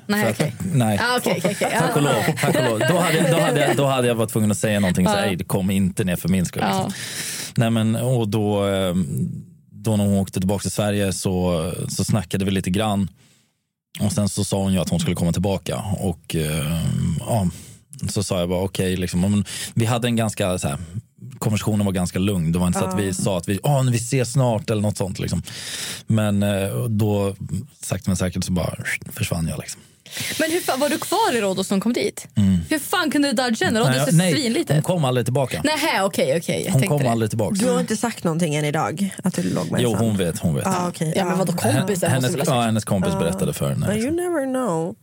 [0.73, 0.99] Nej.
[1.03, 1.57] Ah, okej.
[1.61, 2.23] Tack och lov.
[2.41, 2.79] Tack och lov.
[2.79, 5.07] Då, hade, då, hade, jag- då hade jag varit tvungen att säga någonting.
[5.07, 5.25] Så, Ja.
[5.25, 6.63] "Ey, det kom inte ner för min skull.
[6.67, 6.85] Ja.
[6.85, 6.93] Liksom.
[7.57, 8.95] Nej, men, och då, eh,
[9.71, 13.09] då när hon åkte tillbaka till Sverige så, så snackade vi lite grann.
[14.01, 15.77] Och sen så sa hon ju att hon skulle komma tillbaka.
[15.99, 16.83] Och eh,
[17.21, 17.49] ja,
[18.09, 19.45] så sa jag bara okej, liksom, men
[19.75, 20.79] vi hade en ganska så här,
[21.39, 22.53] konversationen var ganska lugn.
[22.53, 24.97] Det var inte så att vi sa att vi, oh, vi ses snart eller något
[24.97, 25.19] sånt.
[25.19, 25.43] Liksom.
[26.07, 27.35] Men eh, då,
[27.81, 28.75] sakta men säkert, så bara
[29.13, 29.59] försvann jag.
[29.59, 29.81] Liksom.
[30.41, 32.27] Men hur fan, var du kvar i Rhodos när kom dit?
[32.37, 32.59] Mm.
[32.71, 33.81] Hur fan kunde du dodga henne?
[33.81, 34.77] Rhodos Nej, är nej, svinliten.
[34.77, 35.63] hon kom aldrig tillbaka.
[35.65, 36.63] Nähä, okej, okej.
[36.65, 37.11] Jag Hon tänkte kom det.
[37.11, 37.55] aldrig tillbaka.
[37.55, 39.15] Du har inte sagt någonting än idag?
[39.25, 40.39] Att du låg med Jo, hon vet.
[40.39, 40.67] Hon vet.
[40.67, 41.13] Ah, okej.
[41.17, 43.19] Ja, men vadå kompisar måste hennes, ja, hennes kompis Ah.
[43.19, 43.97] berättade för henne.
[43.99, 44.95] You never know.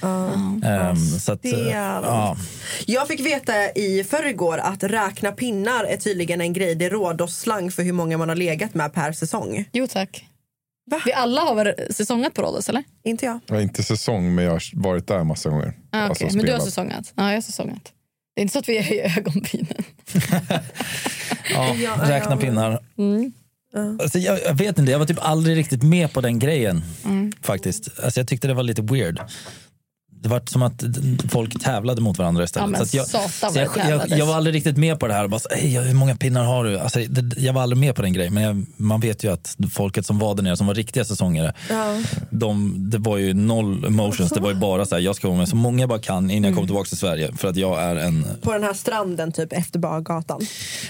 [0.00, 0.28] Ah.
[0.68, 1.40] Ehm, så att,
[1.72, 2.36] ja.
[2.86, 6.74] Jag fick veta i förrgår att räkna pinnar är tydligen en grej.
[6.74, 9.64] Det är Rhodos-slang för hur många man har legat med per säsong.
[9.72, 10.24] Jo tack.
[11.04, 12.84] Vi alla har väl säsongat på Rhodos eller?
[13.04, 13.40] Inte jag.
[13.48, 15.74] Har inte säsong, men jag har varit där massa gånger.
[15.92, 16.36] Ah, Alltså, okej.
[16.36, 17.12] Men du har säsongat?
[17.16, 17.92] Ja, jag har säsongat.
[18.34, 19.84] Det är inte så att vi är i ögonbrynen.
[21.54, 22.36] Ja, Ja, räkna ja.
[22.36, 22.78] pinnar.
[22.98, 23.32] Mm.
[24.02, 26.84] Alltså, jag, jag vet inte, jag var typ aldrig riktigt med på den grejen.
[27.04, 27.32] Mm.
[27.42, 27.88] Faktiskt.
[28.04, 29.20] Alltså, jag tyckte det var lite weird.
[30.26, 30.82] Det var som att
[31.30, 32.62] folk tävlade mot varandra istället.
[32.64, 35.06] Ja, men så att jag, satan så jag, jag, jag var aldrig riktigt med på
[35.06, 35.28] det här.
[35.28, 36.78] Bara, så, "Ey, hur många pinnar har du?
[36.78, 38.34] Alltså, det, jag var aldrig med på den grejen.
[38.34, 41.54] Men jag, man vet ju att folket som var där nere, som var riktiga säsongare,
[41.70, 42.02] Ja.
[42.30, 44.30] de, det var ju noll emotions.
[44.30, 46.30] Det var ju bara så här, jag ska vara med så många jag bara kan
[46.30, 47.32] innan jag kommer tillbaka till Sverige.
[47.36, 50.40] För att jag är en, På den här stranden typ efter bargatan.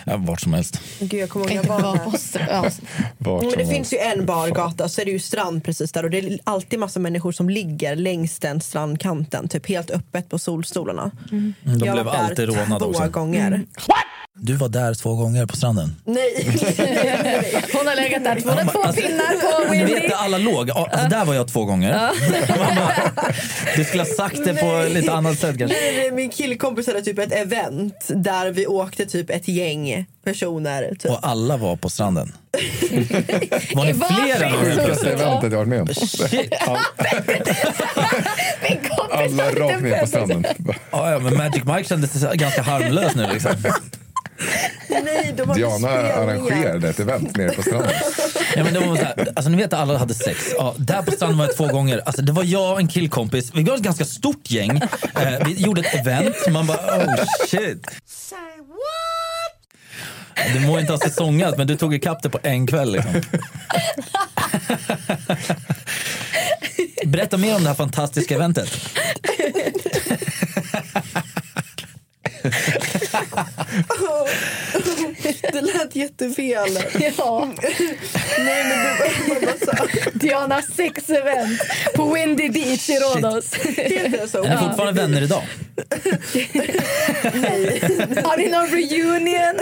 [0.05, 0.81] ja, vart som helst.
[0.99, 2.73] Gud jag kommer ihåg jag var där.
[3.19, 3.73] Vart Men det helst.
[3.73, 6.79] finns ju en bargata så är det ju strand precis där och det är alltid
[6.79, 11.11] massa människor som ligger längs den strandkanten typ helt öppet på solstolarna.
[11.33, 13.09] Mm, de jag blev alltid rånade två också.
[13.09, 13.63] gånger.
[14.39, 15.97] Du var där två gånger på stranden.
[16.05, 16.35] Nej.
[17.73, 18.41] Hon har legat där.
[18.45, 19.95] Hon har två pinnar på Ni Windy.
[19.95, 20.71] vet där alla låg.
[20.71, 22.11] Alltså, där var jag två gånger.
[23.77, 25.77] Du skulle ha sagt det på lite annat sätt kanske.
[25.81, 30.95] Nej, nej, Min killkompis hade typ ett event där vi åkte typ ett gäng personer.
[30.99, 31.11] Typ.
[31.11, 32.33] Och alla var på stranden.
[33.75, 34.51] Var ni flera?
[34.51, 34.61] zon.
[34.65, 35.89] Sjukaste eventet jag varit med om.
[39.17, 40.45] Alla rakt ner på stranden.
[40.91, 43.27] Ja, ja, men Magic Mike kändes ganska harmlös nu.
[43.33, 43.53] Liksom.
[44.89, 47.91] Nej, de hade Diana arrangerade ett event nere på stranden.
[48.57, 50.39] Ja, men det var så här, alltså, ni vet att alla hade sex.
[50.59, 52.03] Ja, där på stranden var jag två gånger.
[52.07, 53.55] Alltså, det var jag och en killkompis.
[53.55, 54.77] Vi var ett ganska stort gäng.
[55.15, 56.37] Eh, vi gjorde ett event.
[56.51, 57.87] Man bara oh shit.
[60.53, 62.93] Du må inte ha säsongat men du tog ikapp det på en kväll.
[62.93, 63.13] Liksom.
[67.07, 68.71] Berätta mer om det här fantastiska eventet.
[75.53, 76.79] Det lät jättefel.
[77.19, 77.49] Ja.
[78.39, 79.87] Nej men du mamma sa.
[80.13, 81.61] Diana sex event
[81.95, 83.55] på Windy Beach i Rhodos.
[83.55, 84.45] Heter det så?
[84.45, 85.43] Är ni fortfarande vänner idag?
[88.25, 89.61] Har ni någon reunion?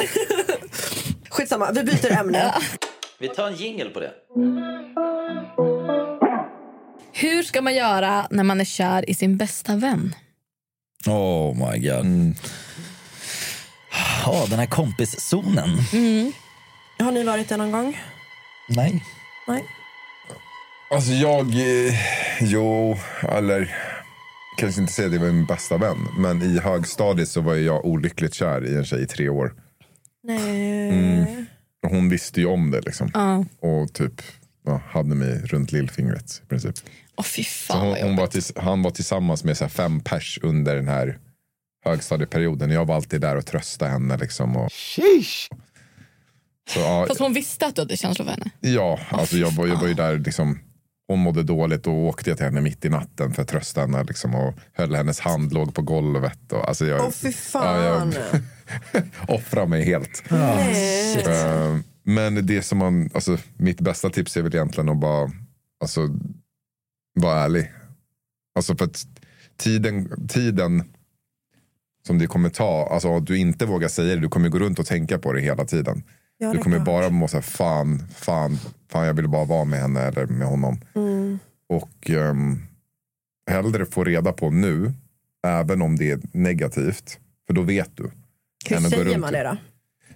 [1.28, 2.54] Skitsamma, vi byter ämne.
[3.18, 4.11] Vi tar en jingle på det.
[7.16, 10.14] Hur ska man göra när man är kär i sin bästa vän?
[11.07, 12.35] Oh my god.
[14.24, 15.68] Ja, den här kompiszonen.
[16.98, 17.98] Har ni varit där någon gång?
[18.68, 19.05] Nej.
[19.48, 19.64] Nej.
[20.90, 21.94] Alltså jag, eh,
[22.40, 22.98] jo,
[23.29, 23.77] eller
[24.57, 26.09] kanske inte säga att det var min bästa vän.
[26.18, 29.55] Men i högstadiet så var jag olyckligt kär i en tjej i tre år.
[30.22, 30.88] Nej.
[30.88, 31.46] Mm.
[31.85, 33.11] Och hon visste ju om det liksom.
[33.14, 33.44] Ja.
[33.68, 34.22] Och typ
[34.64, 36.74] ja, hade mig runt lillfingret i princip.
[37.16, 40.38] Åh fy fan hon, hon var tills, han var tillsammans med så här fem pers
[40.42, 41.18] under den här
[41.85, 42.70] högstadieperioden.
[42.70, 44.16] Jag var alltid där och tröstade henne.
[44.16, 44.72] Liksom, och,
[46.68, 48.50] så, ja, Fast hon visste att du hade känslor för henne.
[48.61, 50.59] Ja, alltså jag, var, jag var ju där liksom.
[51.09, 54.05] Hon mådde dåligt och åkte jag till henne mitt i natten för att trösta henne.
[54.05, 56.53] Liksom, och höll hennes hand, låg på golvet.
[56.53, 57.83] Och, alltså jag, Åh fy fan.
[57.85, 58.12] Ja,
[58.92, 60.22] jag offrade mig helt.
[60.29, 61.83] Nej.
[62.04, 65.30] Men det som man, alltså, mitt bästa tips är väl egentligen att bara
[65.80, 66.00] alltså,
[67.14, 67.72] vara ärlig.
[68.54, 69.06] Alltså för att
[69.56, 70.82] tiden, tiden
[72.06, 74.78] som det kommer ta, alltså att du inte vågar säga det, du kommer gå runt
[74.78, 76.02] och tänka på det hela tiden.
[76.38, 76.86] Ja, det du kommer klart.
[76.86, 80.80] bara må säga fan, fan, fan jag vill bara vara med henne eller med honom.
[80.94, 81.38] Mm.
[81.68, 82.62] Och um,
[83.50, 84.92] hellre få reda på nu,
[85.46, 88.10] även om det är negativt, för då vet du.
[88.68, 89.56] Hur säger man det då?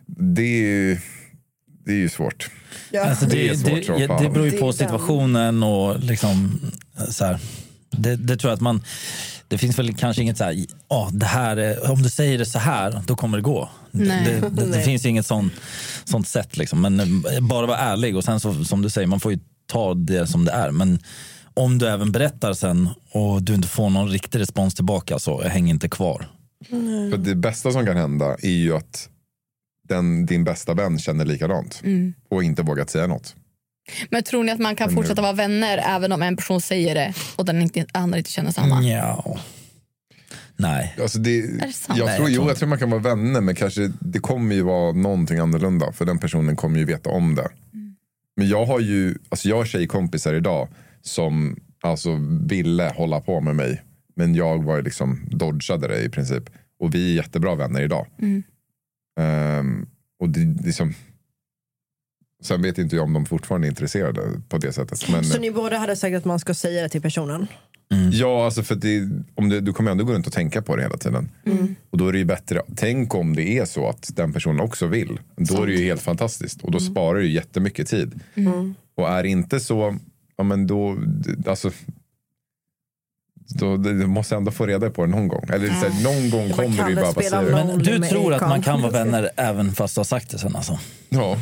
[0.07, 1.03] Det är
[1.89, 2.51] det är ju svårt.
[2.91, 3.05] Ja.
[3.05, 4.23] Alltså det, Det är det, svårt som det, fan.
[4.23, 6.61] det beror ju på situationen och liksom
[7.11, 7.39] så här.
[7.91, 8.83] Det, det tror jag att man,
[9.49, 12.47] det finns väl kanske inget så här, "Ja, det här är, om du säger det
[12.47, 13.69] så här, då kommer det gå.
[13.91, 14.41] Nej.
[14.41, 15.53] Det, det, det finns ju inget sånt,
[16.05, 16.81] sånt sätt liksom.
[16.81, 19.95] Men eh, bara vara ärlig och sen så, som du säger, man får ju ta
[19.95, 20.71] det som det är.
[20.71, 20.99] Men
[21.55, 25.71] om du även berättar sen och du inte får någon riktig respons tillbaka så häng
[25.71, 26.29] inte kvar.
[27.11, 29.09] För det bästa som kan hända är ju att
[29.89, 32.15] den, din bästa vän känner likadant Mm.
[32.31, 33.37] och inte vågat säga något.
[34.11, 36.95] Men tror ni att man kan Men- fortsätta vara vänner även om en person säger
[36.95, 38.83] det och den inte, andra inte känner samma?
[38.83, 39.39] Ja.
[40.57, 40.95] Nej.
[41.03, 43.41] Alltså det, det jag, Nej, tror, jag jo, tror jag tror man kan vara vänner
[43.41, 47.35] men kanske det kommer ju vara någonting annorlunda för den personen kommer ju veta om
[47.35, 47.49] det.
[48.37, 50.69] Men jag har ju, alltså jag har tjejkompisar idag
[51.03, 53.83] som alltså ville hålla på med mig
[54.17, 56.51] men jag var ju liksom dodgade det i princip.
[56.81, 58.07] Och vi är jättebra vänner idag.
[58.23, 58.43] Mm.
[59.19, 59.87] Ehm,
[60.21, 60.95] och det, liksom,
[62.43, 65.09] sen vet inte jag om de fortfarande är intresserade på det sättet.
[65.13, 67.47] Men, Så ni båda hade sagt att man ska säga det till personen?
[68.13, 70.83] Ja, alltså för det, om det, du kommer ändå gå runt och tänka på det
[70.83, 71.29] hela tiden.
[71.47, 71.75] Mm.
[71.91, 74.87] Och då är det ju bättre, tänk om det är så att den personen också
[74.87, 75.21] vill.
[75.37, 78.21] Då är det ju helt fantastiskt och då sparar du jättemycket tid.
[78.35, 78.75] Mm.
[78.95, 79.97] Och är det inte så,
[80.37, 80.99] ja men då,
[81.47, 81.71] alltså
[83.49, 85.45] då, du måste ändå få reda på det någon gång.
[85.53, 88.63] Eller så här, någon gång kommer det ju bara spela Men du tror att man
[88.63, 90.79] kan vara vänner även fast du har sagt det sen alltså?
[91.09, 91.37] Ja.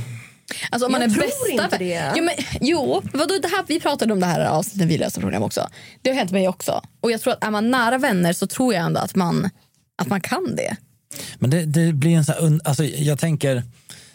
[0.71, 2.13] Alltså om man Jag är tror bästa inte det.
[2.17, 5.21] Jo, men, jo vadå, det här, vi pratade om det här avsnittet när vi löste
[5.21, 5.69] problem också.
[6.03, 6.81] Det har hänt mig också.
[7.01, 9.51] Och jag tror att är man nära vänner så tror jag ändå att man,
[9.99, 10.77] att man kan det.
[11.39, 13.63] Men det, det blir en sån här, alltså jag tänker,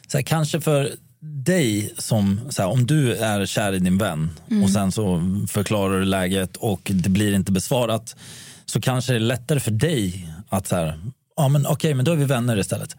[0.07, 4.29] så här, kanske för dig som, så här, om du är kär i din vän
[4.49, 4.63] Mm.
[4.63, 8.15] och sen så förklarar du läget och det blir inte besvarat
[8.65, 10.99] så kanske det är lättare för dig att så här,
[11.35, 12.95] ja men okej men då är vi vänner istället.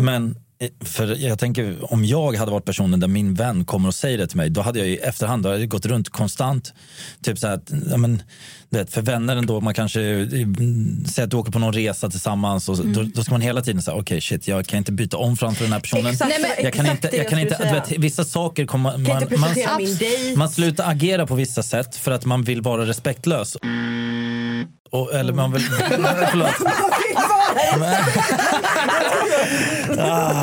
[0.00, 0.36] Men eh,
[0.84, 4.26] för jag tänker om jag hade varit personen där min vän kommer och säger det
[4.26, 6.72] till mig då hade jag i efterhand då hade jag gått runt konstant.
[7.22, 8.22] Typ så här, att, ja, men,
[8.70, 12.68] vet, för vänner ändå, man kanske mm, säger att du åker på någon resa tillsammans
[12.68, 15.16] och så- då, då ska man hela tiden säga okej shit jag kan inte byta
[15.16, 16.06] om framför den här personen.
[16.06, 19.02] Exakt, Nej, men jag kan inte, jag kan inte, du vet, vissa saker kommer man,
[19.40, 20.36] man, min dejt.
[20.36, 23.56] man slutar agera på vissa sätt för att man vill vara respektlös.
[24.94, 25.62] Och, eller man vill,
[26.30, 26.48] förlåt.
[29.98, 30.42] Ah,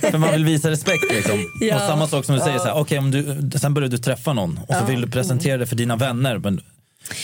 [0.00, 1.04] för man vill visa respekt.
[1.10, 1.38] Liksom.
[1.60, 1.74] Ja.
[1.74, 4.32] Och samma sak som du säger, så här, okej, om du, sen börjar du träffa
[4.32, 6.38] någon och så vill du presentera det för dina vänner.
[6.38, 6.60] Men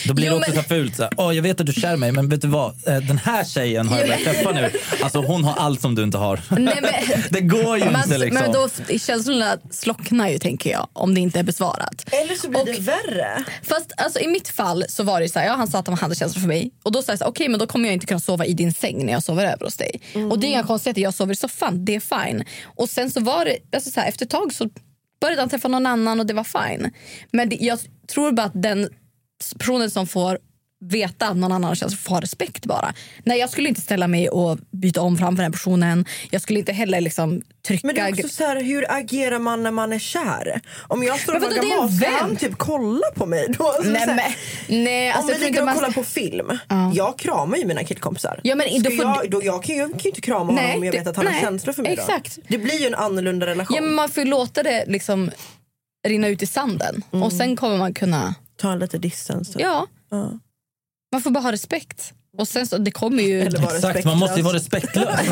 [0.06, 0.96] då blir Jo, det också men- så fult.
[0.96, 2.88] Så Åh, jag vet att du är kär mig, men vet du vad?
[2.88, 4.70] Eh, Den här tjejen har jag börjat träffa nu.
[5.02, 6.40] Alltså, hon har allt som du inte har.
[6.50, 8.18] Nej, men, Det går ju man, inte.
[8.18, 8.42] Liksom.
[8.42, 8.68] Men då
[8.98, 12.04] känslorna slocknar ju tänker jag om det inte är besvarat.
[12.12, 13.44] Eller så blir det värre.
[13.62, 15.98] Fast alltså, i mitt fall så var det så här, ja, han sa att han
[15.98, 16.70] hade känslor för mig.
[16.82, 18.52] Och då sa jag så här, okej men då kommer jag inte kunna sova i
[18.54, 20.00] din säng när jag sover över hos dig.
[20.30, 22.44] Och det är inga konstigheter, jag sover i soffan, det är fine.
[22.64, 24.68] Och sen så var det, alltså, så här, efter ett tag så
[25.20, 26.90] började han träffa någon annan och det var fine.
[27.32, 27.78] Men det, jag
[28.14, 28.88] tror bara att den
[29.58, 30.38] personen som får
[30.84, 32.94] veta att någon annan har känslor får ha respekt bara.
[33.24, 36.04] Nej jag skulle inte ställa mig och byta om framför den personen.
[36.30, 37.86] Jag skulle inte heller liksom trycka...
[37.86, 40.60] Men det är också så här, hur agerar man när man är kär?
[40.88, 43.46] Om jag står och lagar mat, ska han typ kolla på mig?
[43.58, 46.58] Då, alltså, Nej, men, nej, alltså, om jag vi ligger och man kollar på film,
[46.68, 46.92] Ja.
[46.94, 48.40] jag kramar ju mina killkompisar.
[48.42, 50.62] Ja, men då får jag, då, jag, kan ju, jag kan ju inte krama Nej,
[50.64, 51.92] honom om jag vet att han har nej, känslor för mig.
[51.92, 52.36] exakt.
[52.36, 52.42] Då.
[52.48, 53.74] Det blir ju en annorlunda relation.
[53.76, 55.30] Ja, men man får låta det liksom
[56.08, 57.02] rinna ut i sanden.
[57.10, 58.34] Och sen kommer man kunna...
[58.56, 59.52] Ta lite distans.
[59.58, 59.86] Ja.
[60.10, 60.38] Ja.
[61.12, 62.12] Man får bara ha respekt.
[62.38, 63.40] Och sen så, det kommer ju...
[63.40, 65.20] Eller vara Exakt, man måste ju vara respektlös.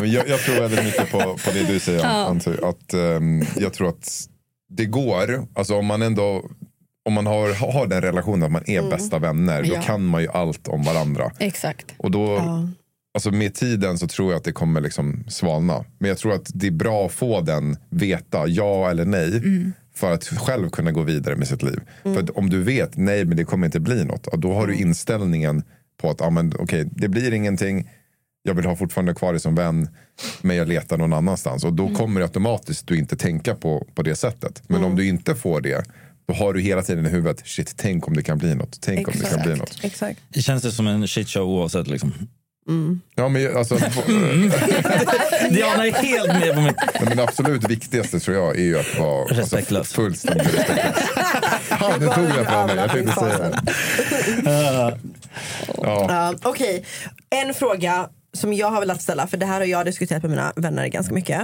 [0.00, 2.26] Men jag, jag tror väldigt mycket på, på det du säger, Ja.
[2.26, 2.50] Anty.
[2.62, 4.28] Att, ehm, jag tror att
[4.68, 6.50] det går, alltså om man ändå
[7.04, 8.90] om man har, har den relationen att man är Mm.
[8.90, 9.82] bästa vänner, då Ja.
[9.82, 11.30] kan man ju allt om varandra.
[11.38, 11.94] Exakt.
[11.98, 12.42] Och då,
[13.14, 15.84] alltså med tiden så tror jag att det kommer liksom svalna.
[15.98, 19.36] Men jag tror att det är bra att få den veta, ja eller nej.
[19.36, 19.72] Mm.
[19.96, 21.80] För att själv kunna gå vidare med sitt liv.
[22.02, 24.28] För att om du vet, nej men det kommer inte bli något.
[24.32, 25.62] Då har du inställningen
[26.00, 27.90] på att, ah, men, okej, det blir ingenting.
[28.42, 29.88] Jag vill ha fortfarande kvar dig som vän.
[30.42, 31.64] Men jag letar någon annanstans.
[31.64, 34.62] Och då kommer det automatiskt du inte tänka på, på det sättet.
[34.66, 35.84] Men om du inte får det.
[36.28, 38.78] Då har du hela tiden i huvudet, shit tänk om det kan bli något.
[38.80, 39.84] Tänk om det kan bli något.
[39.84, 40.20] Exakt.
[40.28, 41.86] Det känns det som en shitshow oavsett.
[41.88, 42.12] Liksom.
[43.14, 43.74] Ja, men alltså,
[45.50, 46.76] Diana är helt med på mitt...
[46.94, 49.78] Nej, men det absolut viktigaste tror jag är ju att vara Respektlös.
[49.78, 50.94] Alltså, fullständigt respektlös.
[51.80, 52.76] Ja, nu tog jag från mig.
[52.76, 53.62] Jag tänkte säga det.
[54.44, 54.92] Ja.
[55.82, 56.84] Ja, Okej,
[57.30, 60.52] en fråga som jag har velat ställa, för det här har jag diskuterat med mina
[60.56, 61.42] vänner ganska mycket.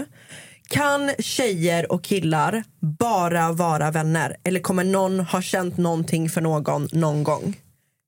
[0.69, 4.37] Kan tjejer och killar bara vara vänner?
[4.45, 7.57] Eller kommer någon ha känt någonting för någon någon gång?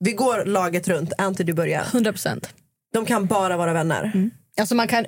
[0.01, 1.13] Vi går laget runt.
[1.19, 1.85] Anty, du börjar.
[1.93, 2.49] 100 procent.
[2.95, 4.31] De kan bara vara vänner.
[4.57, 5.07] Alltså man kan,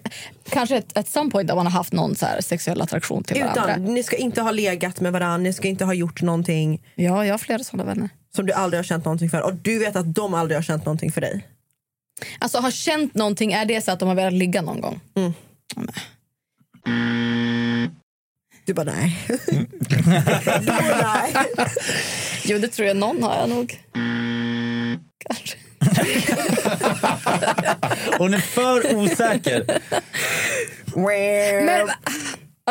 [0.50, 3.40] kanske ett, ett some point där man har haft någon så här sexuell attraktion till
[3.42, 3.62] varandra.
[3.62, 7.26] Utan, ni ska inte ha legat med varandra, ni ska inte ha gjort någonting Ja,
[7.26, 8.08] jag har flera sådana vänner.
[8.36, 9.40] som du aldrig har känt någonting för.
[9.42, 11.46] Och du vet att de aldrig har känt någonting för dig.
[12.38, 15.00] Alltså har känt någonting, är det så att de har velat ligga någon gång?
[18.64, 19.18] Du bara nej.
[20.60, 21.36] du bara, nej.
[22.44, 23.80] Jo, det tror jag någon har jag nog.
[25.28, 25.56] Kanske.
[28.18, 29.64] Hon är för osäker.
[31.64, 31.88] Men,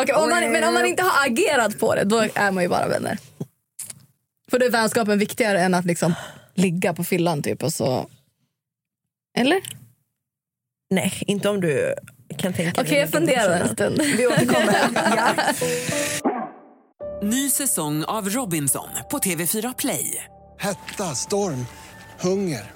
[0.00, 2.68] okej, om man, men om man inte har agerat på det, då är man ju
[2.68, 3.18] bara vänner.
[4.50, 6.14] För då är vänskapen viktigare än att liksom
[6.54, 8.06] ligga på fyllan typ och så
[9.38, 9.60] Eller?
[10.90, 11.94] Nej, inte om du
[12.38, 14.02] kan tänka Okej, jag funderar en stund.
[14.16, 14.76] Vi återkommer.
[14.94, 15.34] ja.
[17.22, 20.24] Ny säsong av Robinson på TV4 Play.
[20.58, 21.66] Hetta, storm,
[22.20, 22.75] hunger.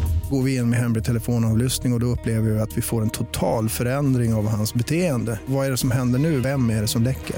[0.31, 3.09] Går vi in med hemlig telefonavlyssning och, och då upplever vi att vi får en
[3.09, 5.39] total förändring av hans beteende.
[5.45, 6.39] Vad är det som händer nu?
[6.39, 7.35] Vem är det som läcker?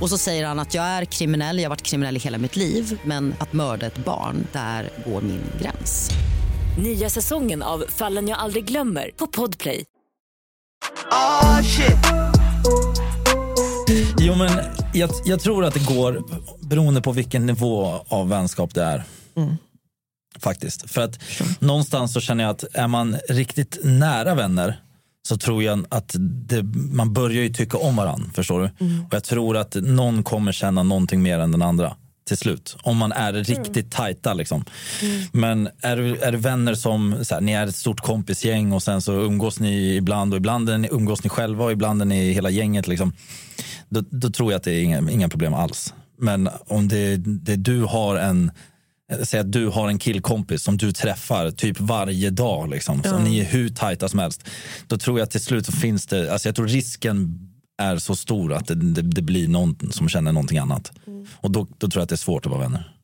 [0.00, 2.56] Och så säger han att jag är kriminell, jag har varit kriminell i hela mitt
[2.56, 6.10] liv men att mörda ett barn, där går min gräns.
[6.82, 9.84] Nya säsongen av Fallen jag aldrig glömmer på Podplay.
[11.10, 11.98] Oh shit.
[14.18, 14.50] Jo, men
[14.94, 16.22] jag, jag tror att det går
[16.68, 19.04] beroende på vilken nivå av vänskap det är.
[20.40, 20.90] Faktiskt.
[20.90, 21.18] För att
[21.58, 24.80] någonstans så känner jag att är man riktigt nära vänner
[25.28, 26.62] så tror jag att det,
[26.92, 28.30] man börjar ju tycka om varandra.
[28.34, 28.66] Förstår du?
[29.08, 31.96] Och jag tror att någon kommer känna någonting mer än den andra
[32.28, 32.76] till slut.
[32.82, 34.64] Om man är riktigt tajta liksom.
[35.32, 39.02] Men är är du vänner som, så här, ni är ett stort kompisgäng och sen
[39.02, 42.32] så umgås ni ibland och ibland är ni- umgås ni själva och ibland är ni
[42.32, 43.12] hela gänget liksom.
[43.88, 45.94] Då, då tror jag att det är inga, inga problem alls.
[46.20, 48.50] Men om det, det du har en
[49.22, 52.70] Säg att du har en killkompis som du träffar typ varje dag.
[52.70, 54.44] Liksom, så ni är hur tajta som helst.
[54.86, 57.38] Då tror jag att till slut så finns det, alltså jag tror risken
[57.82, 60.92] är så stor att det, det, det blir någon som känner någonting annat.
[61.34, 62.94] Och då, då tror jag att det är svårt att vara vänner.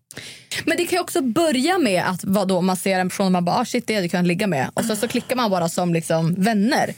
[0.64, 3.32] Men det kan ju också börja med att vad då, man ser en person och
[3.32, 4.70] man bara ah, shit det hade kunnat ligga med.
[4.74, 6.94] Och sen så klickar man bara som liksom vänner.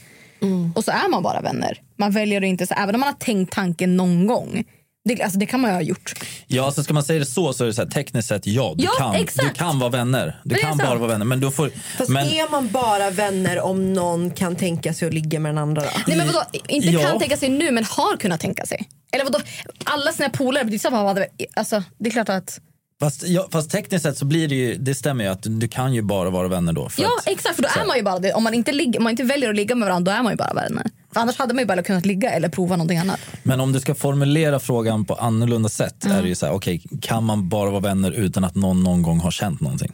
[0.75, 1.81] Och så är man bara vänner.
[1.95, 4.63] Man väljer att inte, så, även om man har tänkt tanken någon gång.
[5.07, 6.13] Det, alltså, det kan man ju ha gjort.
[6.47, 8.73] Ja, så ska man säga det så så är det så här, tekniskt sett ja,
[8.77, 9.57] du, Ja, kan, du exakt.
[9.57, 10.41] kan vara vänner.
[10.43, 10.89] Du kan sant.
[10.89, 11.25] bara vara vänner.
[11.25, 15.13] Men då får, Fast men, är man bara vänner om någon kan tänka sig att
[15.13, 15.87] ligga med den andra då?
[16.07, 17.01] Nej, men vadå, inte Ja.
[17.01, 18.89] kan tänka sig nu men har kunnat tänka sig.
[19.11, 19.39] Eller vadå,
[19.83, 22.59] alla sina polare, det är samma vad det- alltså, det är klart att
[22.99, 25.93] fast, ja, fast tekniskt sett så blir det ju, det stämmer ju att du kan
[25.93, 26.89] ju bara vara vänner då.
[26.89, 28.33] För Ja att, exakt för då så är man ju bara det.
[28.33, 30.33] Om man inte, ligger, om man inte väljer att ligga med varandra då är man
[30.33, 30.85] ju bara vänner.
[31.13, 33.19] För annars hade man ju bara kunnat ligga eller prova någonting annat.
[33.43, 36.81] Men om du ska formulera frågan på annorlunda sätt är det ju så här, okej,
[37.01, 39.91] kan man bara vara vänner utan att någon någon gång har känt någonting?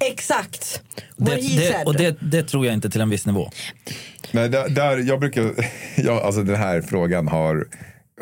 [0.00, 0.82] Exakt.
[1.16, 1.86] Det, he det, said.
[1.86, 3.50] och det, det tror jag inte till en viss nivå.
[4.32, 5.52] Nej, där, där, jag brukar,
[5.96, 7.64] ja, alltså den här frågan har,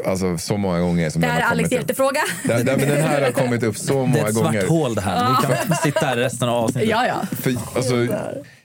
[0.07, 1.89] alltså så många gånger som Det den här är har Alex kommit upp.
[1.89, 2.21] hjärtefråga.
[2.45, 4.67] Den, den, den här har kommit upp så Det är många ett svart gånger.
[4.67, 5.29] hål det här.
[5.43, 6.91] Vi kan sitta här resten av avsnittet.
[6.91, 7.27] Ja, ja.
[7.37, 7.97] För, alltså,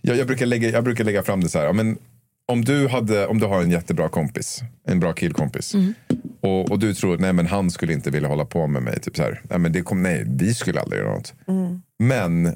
[0.01, 1.74] jag, jag, brukar lägga, jag brukar lägga fram det så här.
[1.74, 1.97] Men,
[2.50, 5.74] om, du hade, om du har en jättebra kompis, en bra killkompis.
[6.41, 9.00] Och, och du tror nej, men han skulle inte vilja hålla på med mig.
[9.00, 9.41] Typ så här.
[9.50, 11.34] Nej, men det kom, nej, vi skulle aldrig göra något.
[12.00, 12.56] Men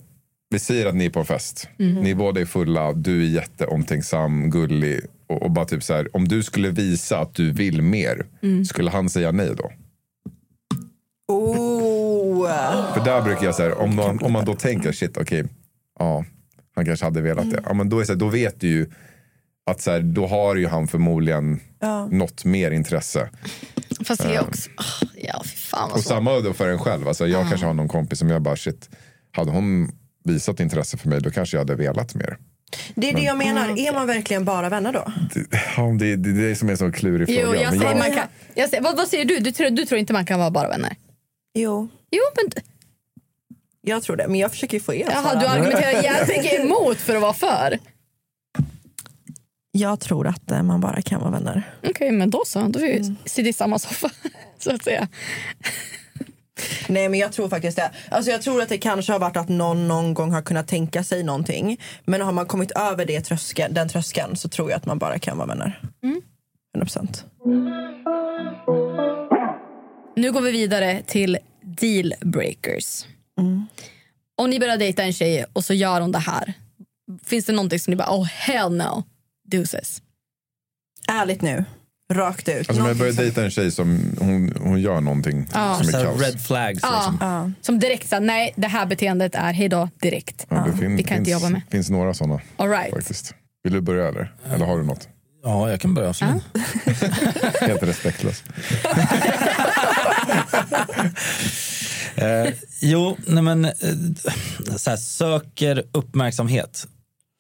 [0.50, 1.70] vi säger att ni är på en fest.
[1.78, 5.02] Ni båda är fulla, du är jätteomtänksam, gullig.
[5.28, 8.26] Och, och bara typ så här, om du skulle visa att du vill mer,
[8.66, 9.72] skulle han säga nej då?
[11.28, 12.48] Oh.
[12.94, 15.44] För där brukar jag säga, om man, om man då tänker shit, okej,
[16.00, 16.26] ja,
[16.76, 17.64] han kanske hade velat det.
[17.66, 18.90] Ja, men då, är så här, då vet du ju
[19.72, 22.06] att så här, då har ju han förmodligen Ja.
[22.06, 23.30] något mer intresse.
[24.06, 24.70] Fast det är också...
[24.78, 27.08] ah, ja, fy fan vad Och samma då för en själv.
[27.08, 28.90] Alltså, jag kanske har någon kompis som jag bara shit,
[29.32, 29.92] hade hon
[30.24, 32.38] visat intresse för mig då kanske jag hade velat mer.
[32.96, 33.80] Det är det jag menar.
[33.80, 35.12] Är man verkligen bara vänner då?
[35.78, 37.62] Ja, det, det, det är som är en så klurig Jo, fråga.
[37.62, 39.40] jag Men säger, jag- man kan, jag säger, vad, vad säger du?
[39.40, 40.96] Du tror, du tror inte man kan vara bara vänner?
[41.54, 41.90] Jo.
[42.12, 42.64] Jo, men
[43.82, 46.98] Jag tror det, men jag försöker ju få er att jaha, du argumenterar jättemycket emot
[46.98, 47.80] för att vara för.
[49.76, 51.64] Jag tror att eh, man bara kan vara vänner.
[51.90, 52.68] Okej, men då så.
[52.68, 54.10] Då är vi sitter i samma soffa,
[54.60, 55.08] så att säga.
[56.88, 57.92] Nej men jag tror faktiskt det.
[58.12, 61.04] Alltså jag tror att det kanske har varit att någon någon gång har kunnat tänka
[61.04, 61.80] sig någonting.
[62.06, 65.20] Men har man kommit över det tröskeln, den tröskeln så tror jag att man bara
[65.20, 65.82] kan vara vänner.
[66.78, 67.24] 100%.
[70.16, 73.06] Nu går vi vidare till dealbreakers.
[74.36, 76.54] Om ni börjar dejta en tjej och så gör hon det här.
[77.26, 79.04] Finns det någonting som ni bara, oh hell no,
[79.44, 80.02] deuces?
[81.08, 81.66] Ärligt nu,
[82.14, 82.58] rakt ut.
[82.70, 85.80] Alltså, om jag börjar dejta en tjej som hon, hon gör någonting Ja.
[85.84, 86.22] som är kaos.
[86.22, 86.80] red flags.
[86.84, 87.10] Ja.
[87.12, 87.56] Liksom.
[87.62, 90.46] Som direkt säger nej, det här beteendet är hej då, direkt.
[90.50, 91.62] Ja, det fin, det kan jag inte finns, jobba med.
[91.72, 92.94] finns några sådana All right.
[92.94, 93.34] faktiskt.
[93.64, 94.34] Vill du börja eller?
[94.54, 95.08] Eller har du något?
[95.44, 96.10] Ja, jag kan börja.
[96.10, 96.44] absolut.
[97.62, 98.44] Helt respektlös.
[102.16, 103.72] Eh, jo, nej men, eh,
[104.78, 106.88] så här, söker uppmärksamhet.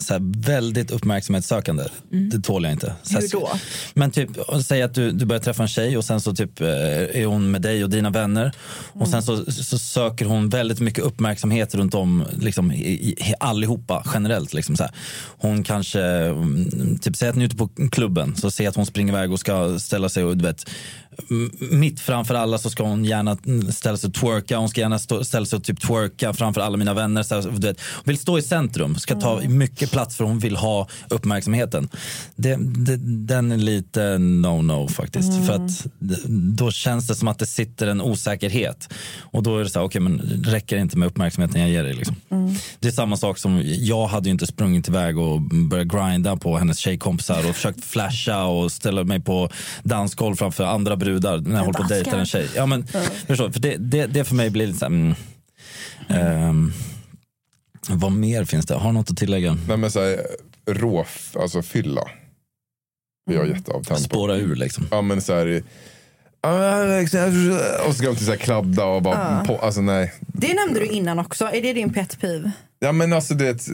[0.04, 1.84] Så väldigt uppmärksamhetssökande.
[2.10, 2.94] Det tål jag inte.
[3.04, 3.50] Så Hur då?
[3.94, 4.30] Men typ,
[4.66, 7.52] säg att du, du börjar träffa en tjej och sen så typ eh, är hon
[7.52, 8.52] med dig och dina vänner.
[8.94, 14.06] Och sen så, så söker hon väldigt mycket uppmärksamhet runt om, liksom, i, i, allihopa
[14.14, 14.54] generellt.
[14.54, 14.92] Liksom, så här.
[15.38, 18.86] Hon kanske, mm, typ säg att ni är ute på klubben, så ser att hon
[18.86, 20.66] springer iväg och ska ställa sig och du vet,
[21.72, 23.38] mitt framför alla så ska hon gärna
[23.72, 24.58] ställa sig och twerka.
[24.58, 27.24] Hon ska gärna stå, ställa sig och typ twerka framför alla mina vänner.
[27.24, 30.40] Så här, du vet, hon vill stå i centrum, ska ta mycket plats för hon
[30.40, 31.90] vill ha uppmärksamheten.
[32.36, 35.32] Det, det, den är lite no-no faktiskt.
[35.32, 35.46] Mm.
[35.46, 35.86] För att
[36.58, 38.94] då känns det som att det sitter en osäkerhet.
[39.20, 41.84] Och då är det så här, okej men räcker det inte med uppmärksamheten jag ger
[41.84, 41.94] dig?
[41.94, 42.16] Liksom.
[42.30, 42.56] Mm.
[42.80, 46.58] Det är samma sak som, jag hade ju inte sprungit iväg och börjat grinda på
[46.58, 49.50] hennes tjejkompisar och försökt flasha och ställa mig på
[49.84, 52.50] dansgolv framför andra brudar när jag håller på att dejta en tjej.
[52.56, 52.88] Ja, men,
[53.28, 55.16] förstår, för det, det, det för mig blir lite så här, mm,
[56.10, 56.74] ehm,
[57.90, 58.74] vad mer finns det?
[58.76, 59.58] Har du något att tillägga?
[59.68, 60.20] Nej men såhär,
[60.66, 61.06] rå,
[61.40, 62.02] alltså fylla.
[63.30, 64.04] Vi har jätteavtänd på.
[64.04, 64.88] Spåra ur liksom.
[64.92, 65.64] Ja men såhär.
[67.88, 69.44] Och så ska de till så här kladda och bara Ja.
[69.48, 70.14] på, alltså nej.
[70.20, 71.46] Det nämnde du innan också.
[71.46, 72.52] Är det din pet peeve?
[72.80, 73.68] Ja men alltså det,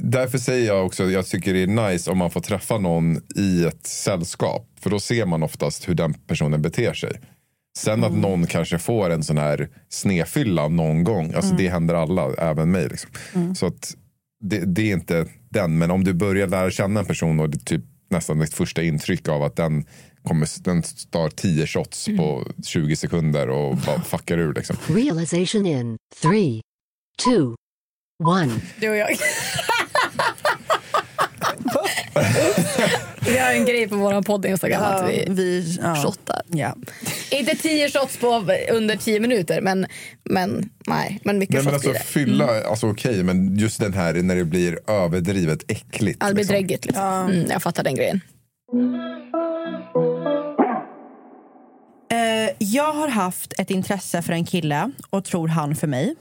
[0.00, 3.64] därför säger jag också jag tycker det är nice om man får träffa någon i
[3.64, 4.68] ett sällskap.
[4.80, 7.12] För då ser man oftast hur den personen beter sig.
[7.78, 11.56] Sen att någon kanske får en sån här snefylla någon gång, alltså Mm.
[11.62, 12.88] det händer alla, även mig.
[12.88, 13.10] Liksom.
[13.34, 13.54] Mm.
[13.54, 13.94] Så att
[14.44, 17.56] det, det är inte den, men om du börjar lära känna en person och det
[17.56, 19.84] är typ nästan ditt första intryck av att den
[20.22, 24.76] kommer, den tar 10 shots på 20 sekunder och bara fuckar ur liksom.
[24.86, 26.60] Realization in three,
[27.24, 27.54] two,
[28.24, 28.52] one.
[28.80, 29.08] Du och jag.
[33.26, 35.96] vi har en grej på vår podd Instagram Ja, att vi, vi ja.
[35.96, 36.42] shottar.
[36.48, 36.74] Ja.
[37.38, 39.86] Inte tio shots på under tio minuter men,
[40.30, 42.04] men nej, men mycket Nej, men shots alltså, blir det.
[42.04, 46.18] fylla, alltså okej, men just den här när det blir överdrivet äckligt.
[46.18, 46.66] Blir liksom.
[46.66, 47.04] Liksom.
[47.04, 48.20] Mm, jag fattar den grejen.
[52.12, 56.14] Eh, jag har haft ett intresse för en kille och tror han för mig.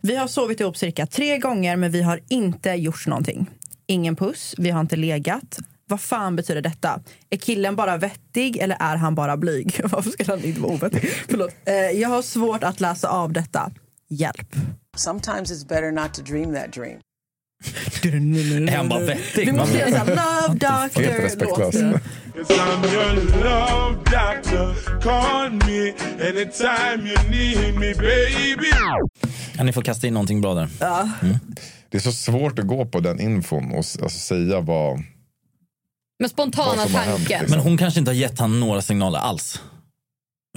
[0.00, 3.50] Vi har sovit ihop cirka tre gånger men vi har inte gjort någonting.
[3.86, 5.58] Ingen puss, vi har inte legat.
[5.90, 7.00] Vad fan betyder detta?
[7.30, 9.80] Är killen bara vettig eller är han bara blyg?
[9.84, 11.10] Varför ska han inte vara ovettig?
[11.28, 11.50] Förlåt.
[11.64, 13.70] Eh, jag har svårt att läsa av detta.
[14.08, 14.56] Hjälp.
[14.96, 16.98] Sometimes it's better not to dream that dream.
[18.68, 19.46] Är han bara vettig?
[19.46, 21.02] Vi måste göra såhär Love Doctor.
[22.48, 23.14] I'm your
[23.44, 25.00] love doctor.
[25.00, 25.92] Call me
[26.28, 28.70] anytime you need me, baby.
[29.56, 30.68] Kan ni få kasta in någonting bra där?
[31.88, 35.02] Det är så svårt att gå på den infon och alltså, säga vad...
[36.20, 37.40] Men spontana har hänt, tanken.
[37.40, 37.46] liksom.
[37.50, 39.60] Men hon kanske inte har gett han några signaler alls.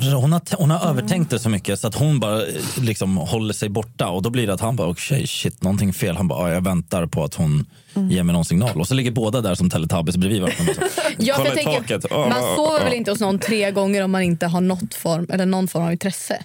[0.01, 3.53] Hon har, hon har övertänkt det så mycket så att hon bara eh, liksom håller
[3.53, 6.17] sig borta och då blir det att han bara okej shit någonting fel.
[6.17, 7.65] Han bara "Ja, jag väntar på att hon
[8.09, 10.73] ger mig någon signal och så ligger båda där som Teletubbies bredvid varandra.
[11.17, 12.11] Ja, för Kolla jag i tänker, taket.
[12.11, 12.83] Ah, man ah, sover ah.
[12.83, 15.83] väl inte hos någon tre gånger om man inte har något form, eller någon form
[15.83, 16.43] av intresse?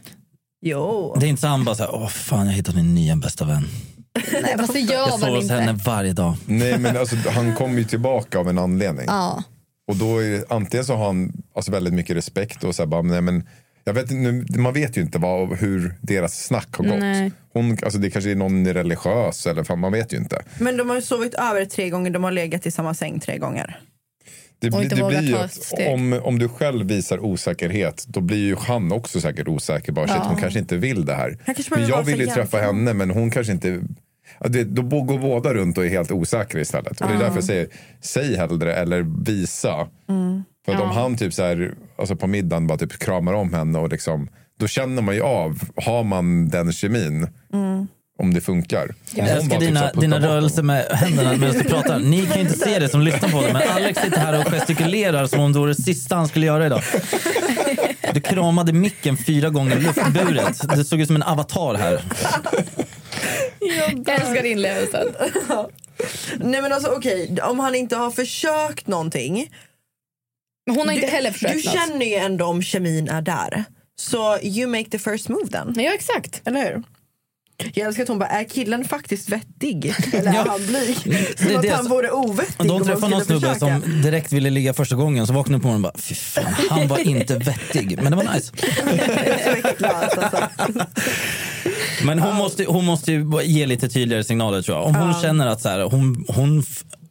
[0.67, 1.17] Jo.
[1.21, 3.69] Det är inte så han bara såhär, åh fan jag hittade min nya bästa vän.
[4.43, 5.55] Nej, fast det gör Jag man sover hos inte.
[5.55, 6.37] henne varje dag.
[6.47, 9.05] Nej men alltså han kommer ju tillbaka av en anledning.
[9.07, 9.43] Ja.
[9.89, 13.03] Och då är antingen så har han alltså, väldigt mycket respekt och så här, bara,
[13.03, 13.49] nej, men
[13.85, 16.99] jag vet, nu, man vet ju inte vad, hur deras snack har gått.
[16.99, 17.33] Nej.
[17.53, 20.43] Hon, alltså, det kanske är någon religiös eller fan, man vet ju inte.
[20.59, 23.39] Men de har ju sovit över tre gånger, de har legat i samma säng tre
[23.39, 23.81] gånger.
[24.61, 28.57] Det, inte det blir ju att om, om du själv visar osäkerhet då blir ju
[28.57, 29.93] han också säkert osäker.
[29.93, 30.25] Bara, Ja.
[30.29, 31.39] Hon kanske inte vill det här.
[31.71, 33.81] Men jag vill ju träffa henne men hon kanske inte...
[34.45, 37.01] Det, då går båda runt och är helt osäkra istället.
[37.01, 37.69] Och det är därför jag säger,
[38.01, 39.89] säg hellre eller visa.
[40.09, 40.43] Mm.
[40.65, 40.85] För att Ja.
[40.85, 44.29] om han typ så här, alltså på middagen bara typ kramar om henne och liksom,
[44.61, 47.89] då känner man ju av, har man den kemin, Mm.
[48.23, 48.95] om det funkar.
[49.15, 51.99] Jag älskar typ dina, dina rörelser med händerna medan du pratar.
[51.99, 54.53] Ni kan ju inte se det som lyssnar på det, men Alex sitter här och
[54.53, 56.83] gestikulerar som om det vore det sista han skulle göra idag.
[58.15, 60.77] Du kramade micken fyra gånger luftburet.
[60.77, 62.01] Det såg ut som en avatar här.
[63.61, 65.07] Jag älskar inlevelsen.
[66.39, 69.51] Nej men alltså okej, om han inte har försökt någonting.
[70.67, 71.75] Men hon har inte du, heller försökt Du något.
[71.89, 73.65] känner ju ändå om kemin är där.
[73.97, 75.75] Så you make the first move then.
[75.77, 76.43] Ja exakt.
[76.45, 76.83] Eller hur?
[77.75, 79.95] Jag älskar att hon bara, är killen faktiskt vettig?
[80.13, 80.97] Eller är han blyg?
[81.05, 83.81] Det Som är att det han vore ovettig De träffade någon snubbe försöka.
[83.81, 86.89] som direkt ville ligga första gången, så vaknade på morgonen och bara fy fan, han
[86.89, 87.99] var inte vettig.
[88.03, 88.53] Men det var nice.
[92.05, 94.87] Men hon, måste, hon måste ju ge lite tydligare signaler tror jag.
[94.87, 96.63] Om hon känner att så här, hon, hon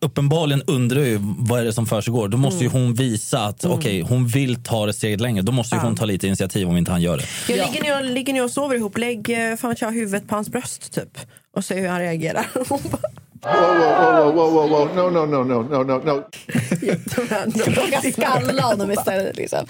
[0.01, 2.27] uppenbarligen undrar ju vad är det som försiggår.
[2.27, 2.81] Då måste ju Mm.
[2.81, 5.41] hon visa att okej, hon vill ta det steget längre.
[5.41, 5.85] Då måste ju Ja.
[5.85, 7.53] hon ta lite initiativ om inte han gör det.
[7.53, 10.35] Jag ligger, ni och, ligger ni och sover ihop, lägg eh, fan jag, huvudet på
[10.35, 11.17] hans bröst typ.
[11.55, 12.47] Och se hur han reagerar.
[12.53, 14.89] Wow, wow, wow, wow, wow.
[14.95, 16.23] No, no, no, no, no, no, no.
[17.65, 19.37] Råka skalla honom istället.
[19.37, 19.65] Liksom.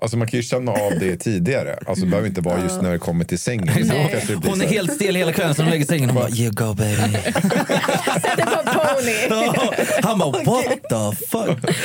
[0.00, 1.78] Alltså man kan ju känna av det tidigare.
[1.86, 3.66] Alltså det behöver inte vara just när det kommer till sängen.
[3.66, 4.24] Nej.
[4.28, 6.50] det Hon är här- helt stel hela kvällen så hon lägger sängen och bara you
[6.52, 6.96] go baby.
[8.22, 9.46] Sätter på pony.
[10.02, 11.76] Han bara what the fuck.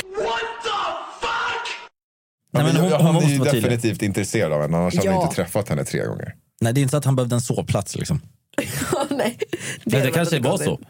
[2.54, 3.70] Ja, men hon- hon, hon han är ju vara tydlig.
[3.70, 5.22] definitivt intresserad av henne, annars hade han Ja.
[5.24, 6.34] inte träffat henne tre gånger.
[6.60, 8.20] Nej det är inte så att han behövde en sovplats liksom.
[9.10, 9.38] Nej,
[9.84, 10.80] Det, det var kanske var så.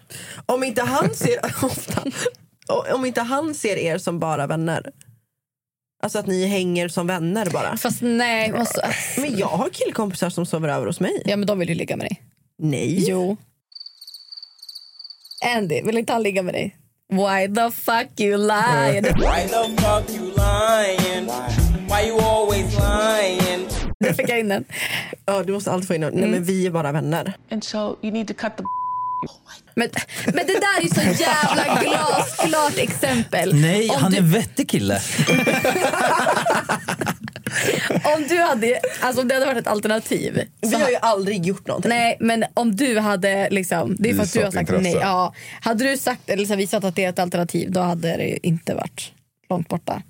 [0.47, 2.03] Om inte han ser ofta,
[2.95, 4.91] om inte han ser er som bara vänner.
[6.03, 7.77] Alltså att ni hänger som vänner bara.
[7.77, 8.53] Fast nej.
[8.53, 8.81] Alltså,
[9.21, 11.23] Men jag har killkompisar som sover över hos mig.
[11.25, 12.23] ja men de vill ju ligga med dig.
[12.59, 13.05] Nej.
[13.11, 13.37] Jo.
[15.57, 16.77] Andy, vill inte han ligga med dig?
[17.09, 19.03] Why the fuck you lying?
[19.03, 21.27] Why the fuck you lying?
[21.89, 23.67] Why you always lying?
[24.01, 24.65] Där fick jag in den.
[25.27, 26.15] Ja, du måste alltid få in något.
[26.15, 27.33] Nej men vi är bara vänner.
[27.51, 28.63] And so you need to cut the
[29.75, 29.89] Men,
[30.27, 33.55] men det där är ju så jävla glasklart exempel.
[33.55, 35.01] Nej, Om han du- är en vettig kille.
[38.17, 40.41] Om du hade, alltså om det hade varit ett alternativ.
[40.61, 41.89] Vi har ju aldrig gjort någonting.
[41.89, 44.83] Nej, men om du hade liksom, det är för att du har sagt intresse.
[44.83, 44.97] nej.
[45.01, 48.47] Ja, hade du sagt eller så visat att det är ett alternativ, då hade det
[48.47, 49.13] inte varit
[49.51, 50.03] långt borta.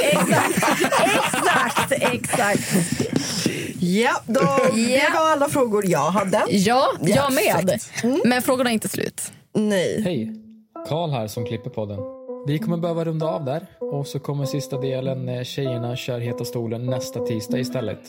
[0.00, 2.72] Exakt, exakt, exakt.
[3.80, 4.40] Ja, då,
[4.74, 6.42] det var alla frågor jag hade.
[6.48, 7.80] Ja, jag Ja, med.
[8.02, 8.20] Mm.
[8.24, 9.32] Men frågorna är inte slut.
[9.54, 10.02] Nej.
[10.04, 10.32] Hej!
[10.88, 11.98] Karl här som klipper podden.
[12.46, 16.44] Vi kommer behöva runda av där och så kommer sista delen när tjejerna kör Heta
[16.44, 18.00] stolen nästa tisdag istället.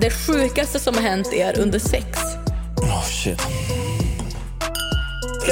[0.00, 2.18] Det sjukaste som har hänt er under sex.
[2.82, 3.40] Oh shit.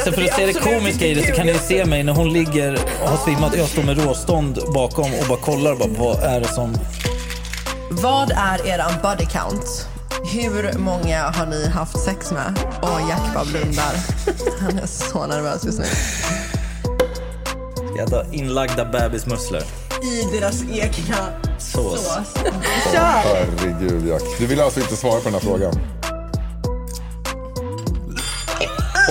[0.05, 2.33] Så för att se det komiska i det så kan ni se mig när hon
[2.33, 6.23] ligger och har svimmat och jag står med råstånd bakom och bara kollar bara, vad
[6.23, 6.75] är det som...
[7.91, 9.87] Vad är eran body count?
[10.25, 12.55] Hur många har ni haft sex med?
[12.83, 13.95] Och Jack bara blundar.
[14.61, 15.85] Han är så nervös just nu.
[17.97, 19.63] Jävla inlagda bebismusslor.
[20.03, 21.17] I deras egna
[21.59, 22.01] Sås.
[22.01, 22.45] sås.
[22.93, 23.01] Kör!
[23.01, 24.23] herregud Jack.
[24.39, 25.73] Du vill alltså inte svara på den här frågan?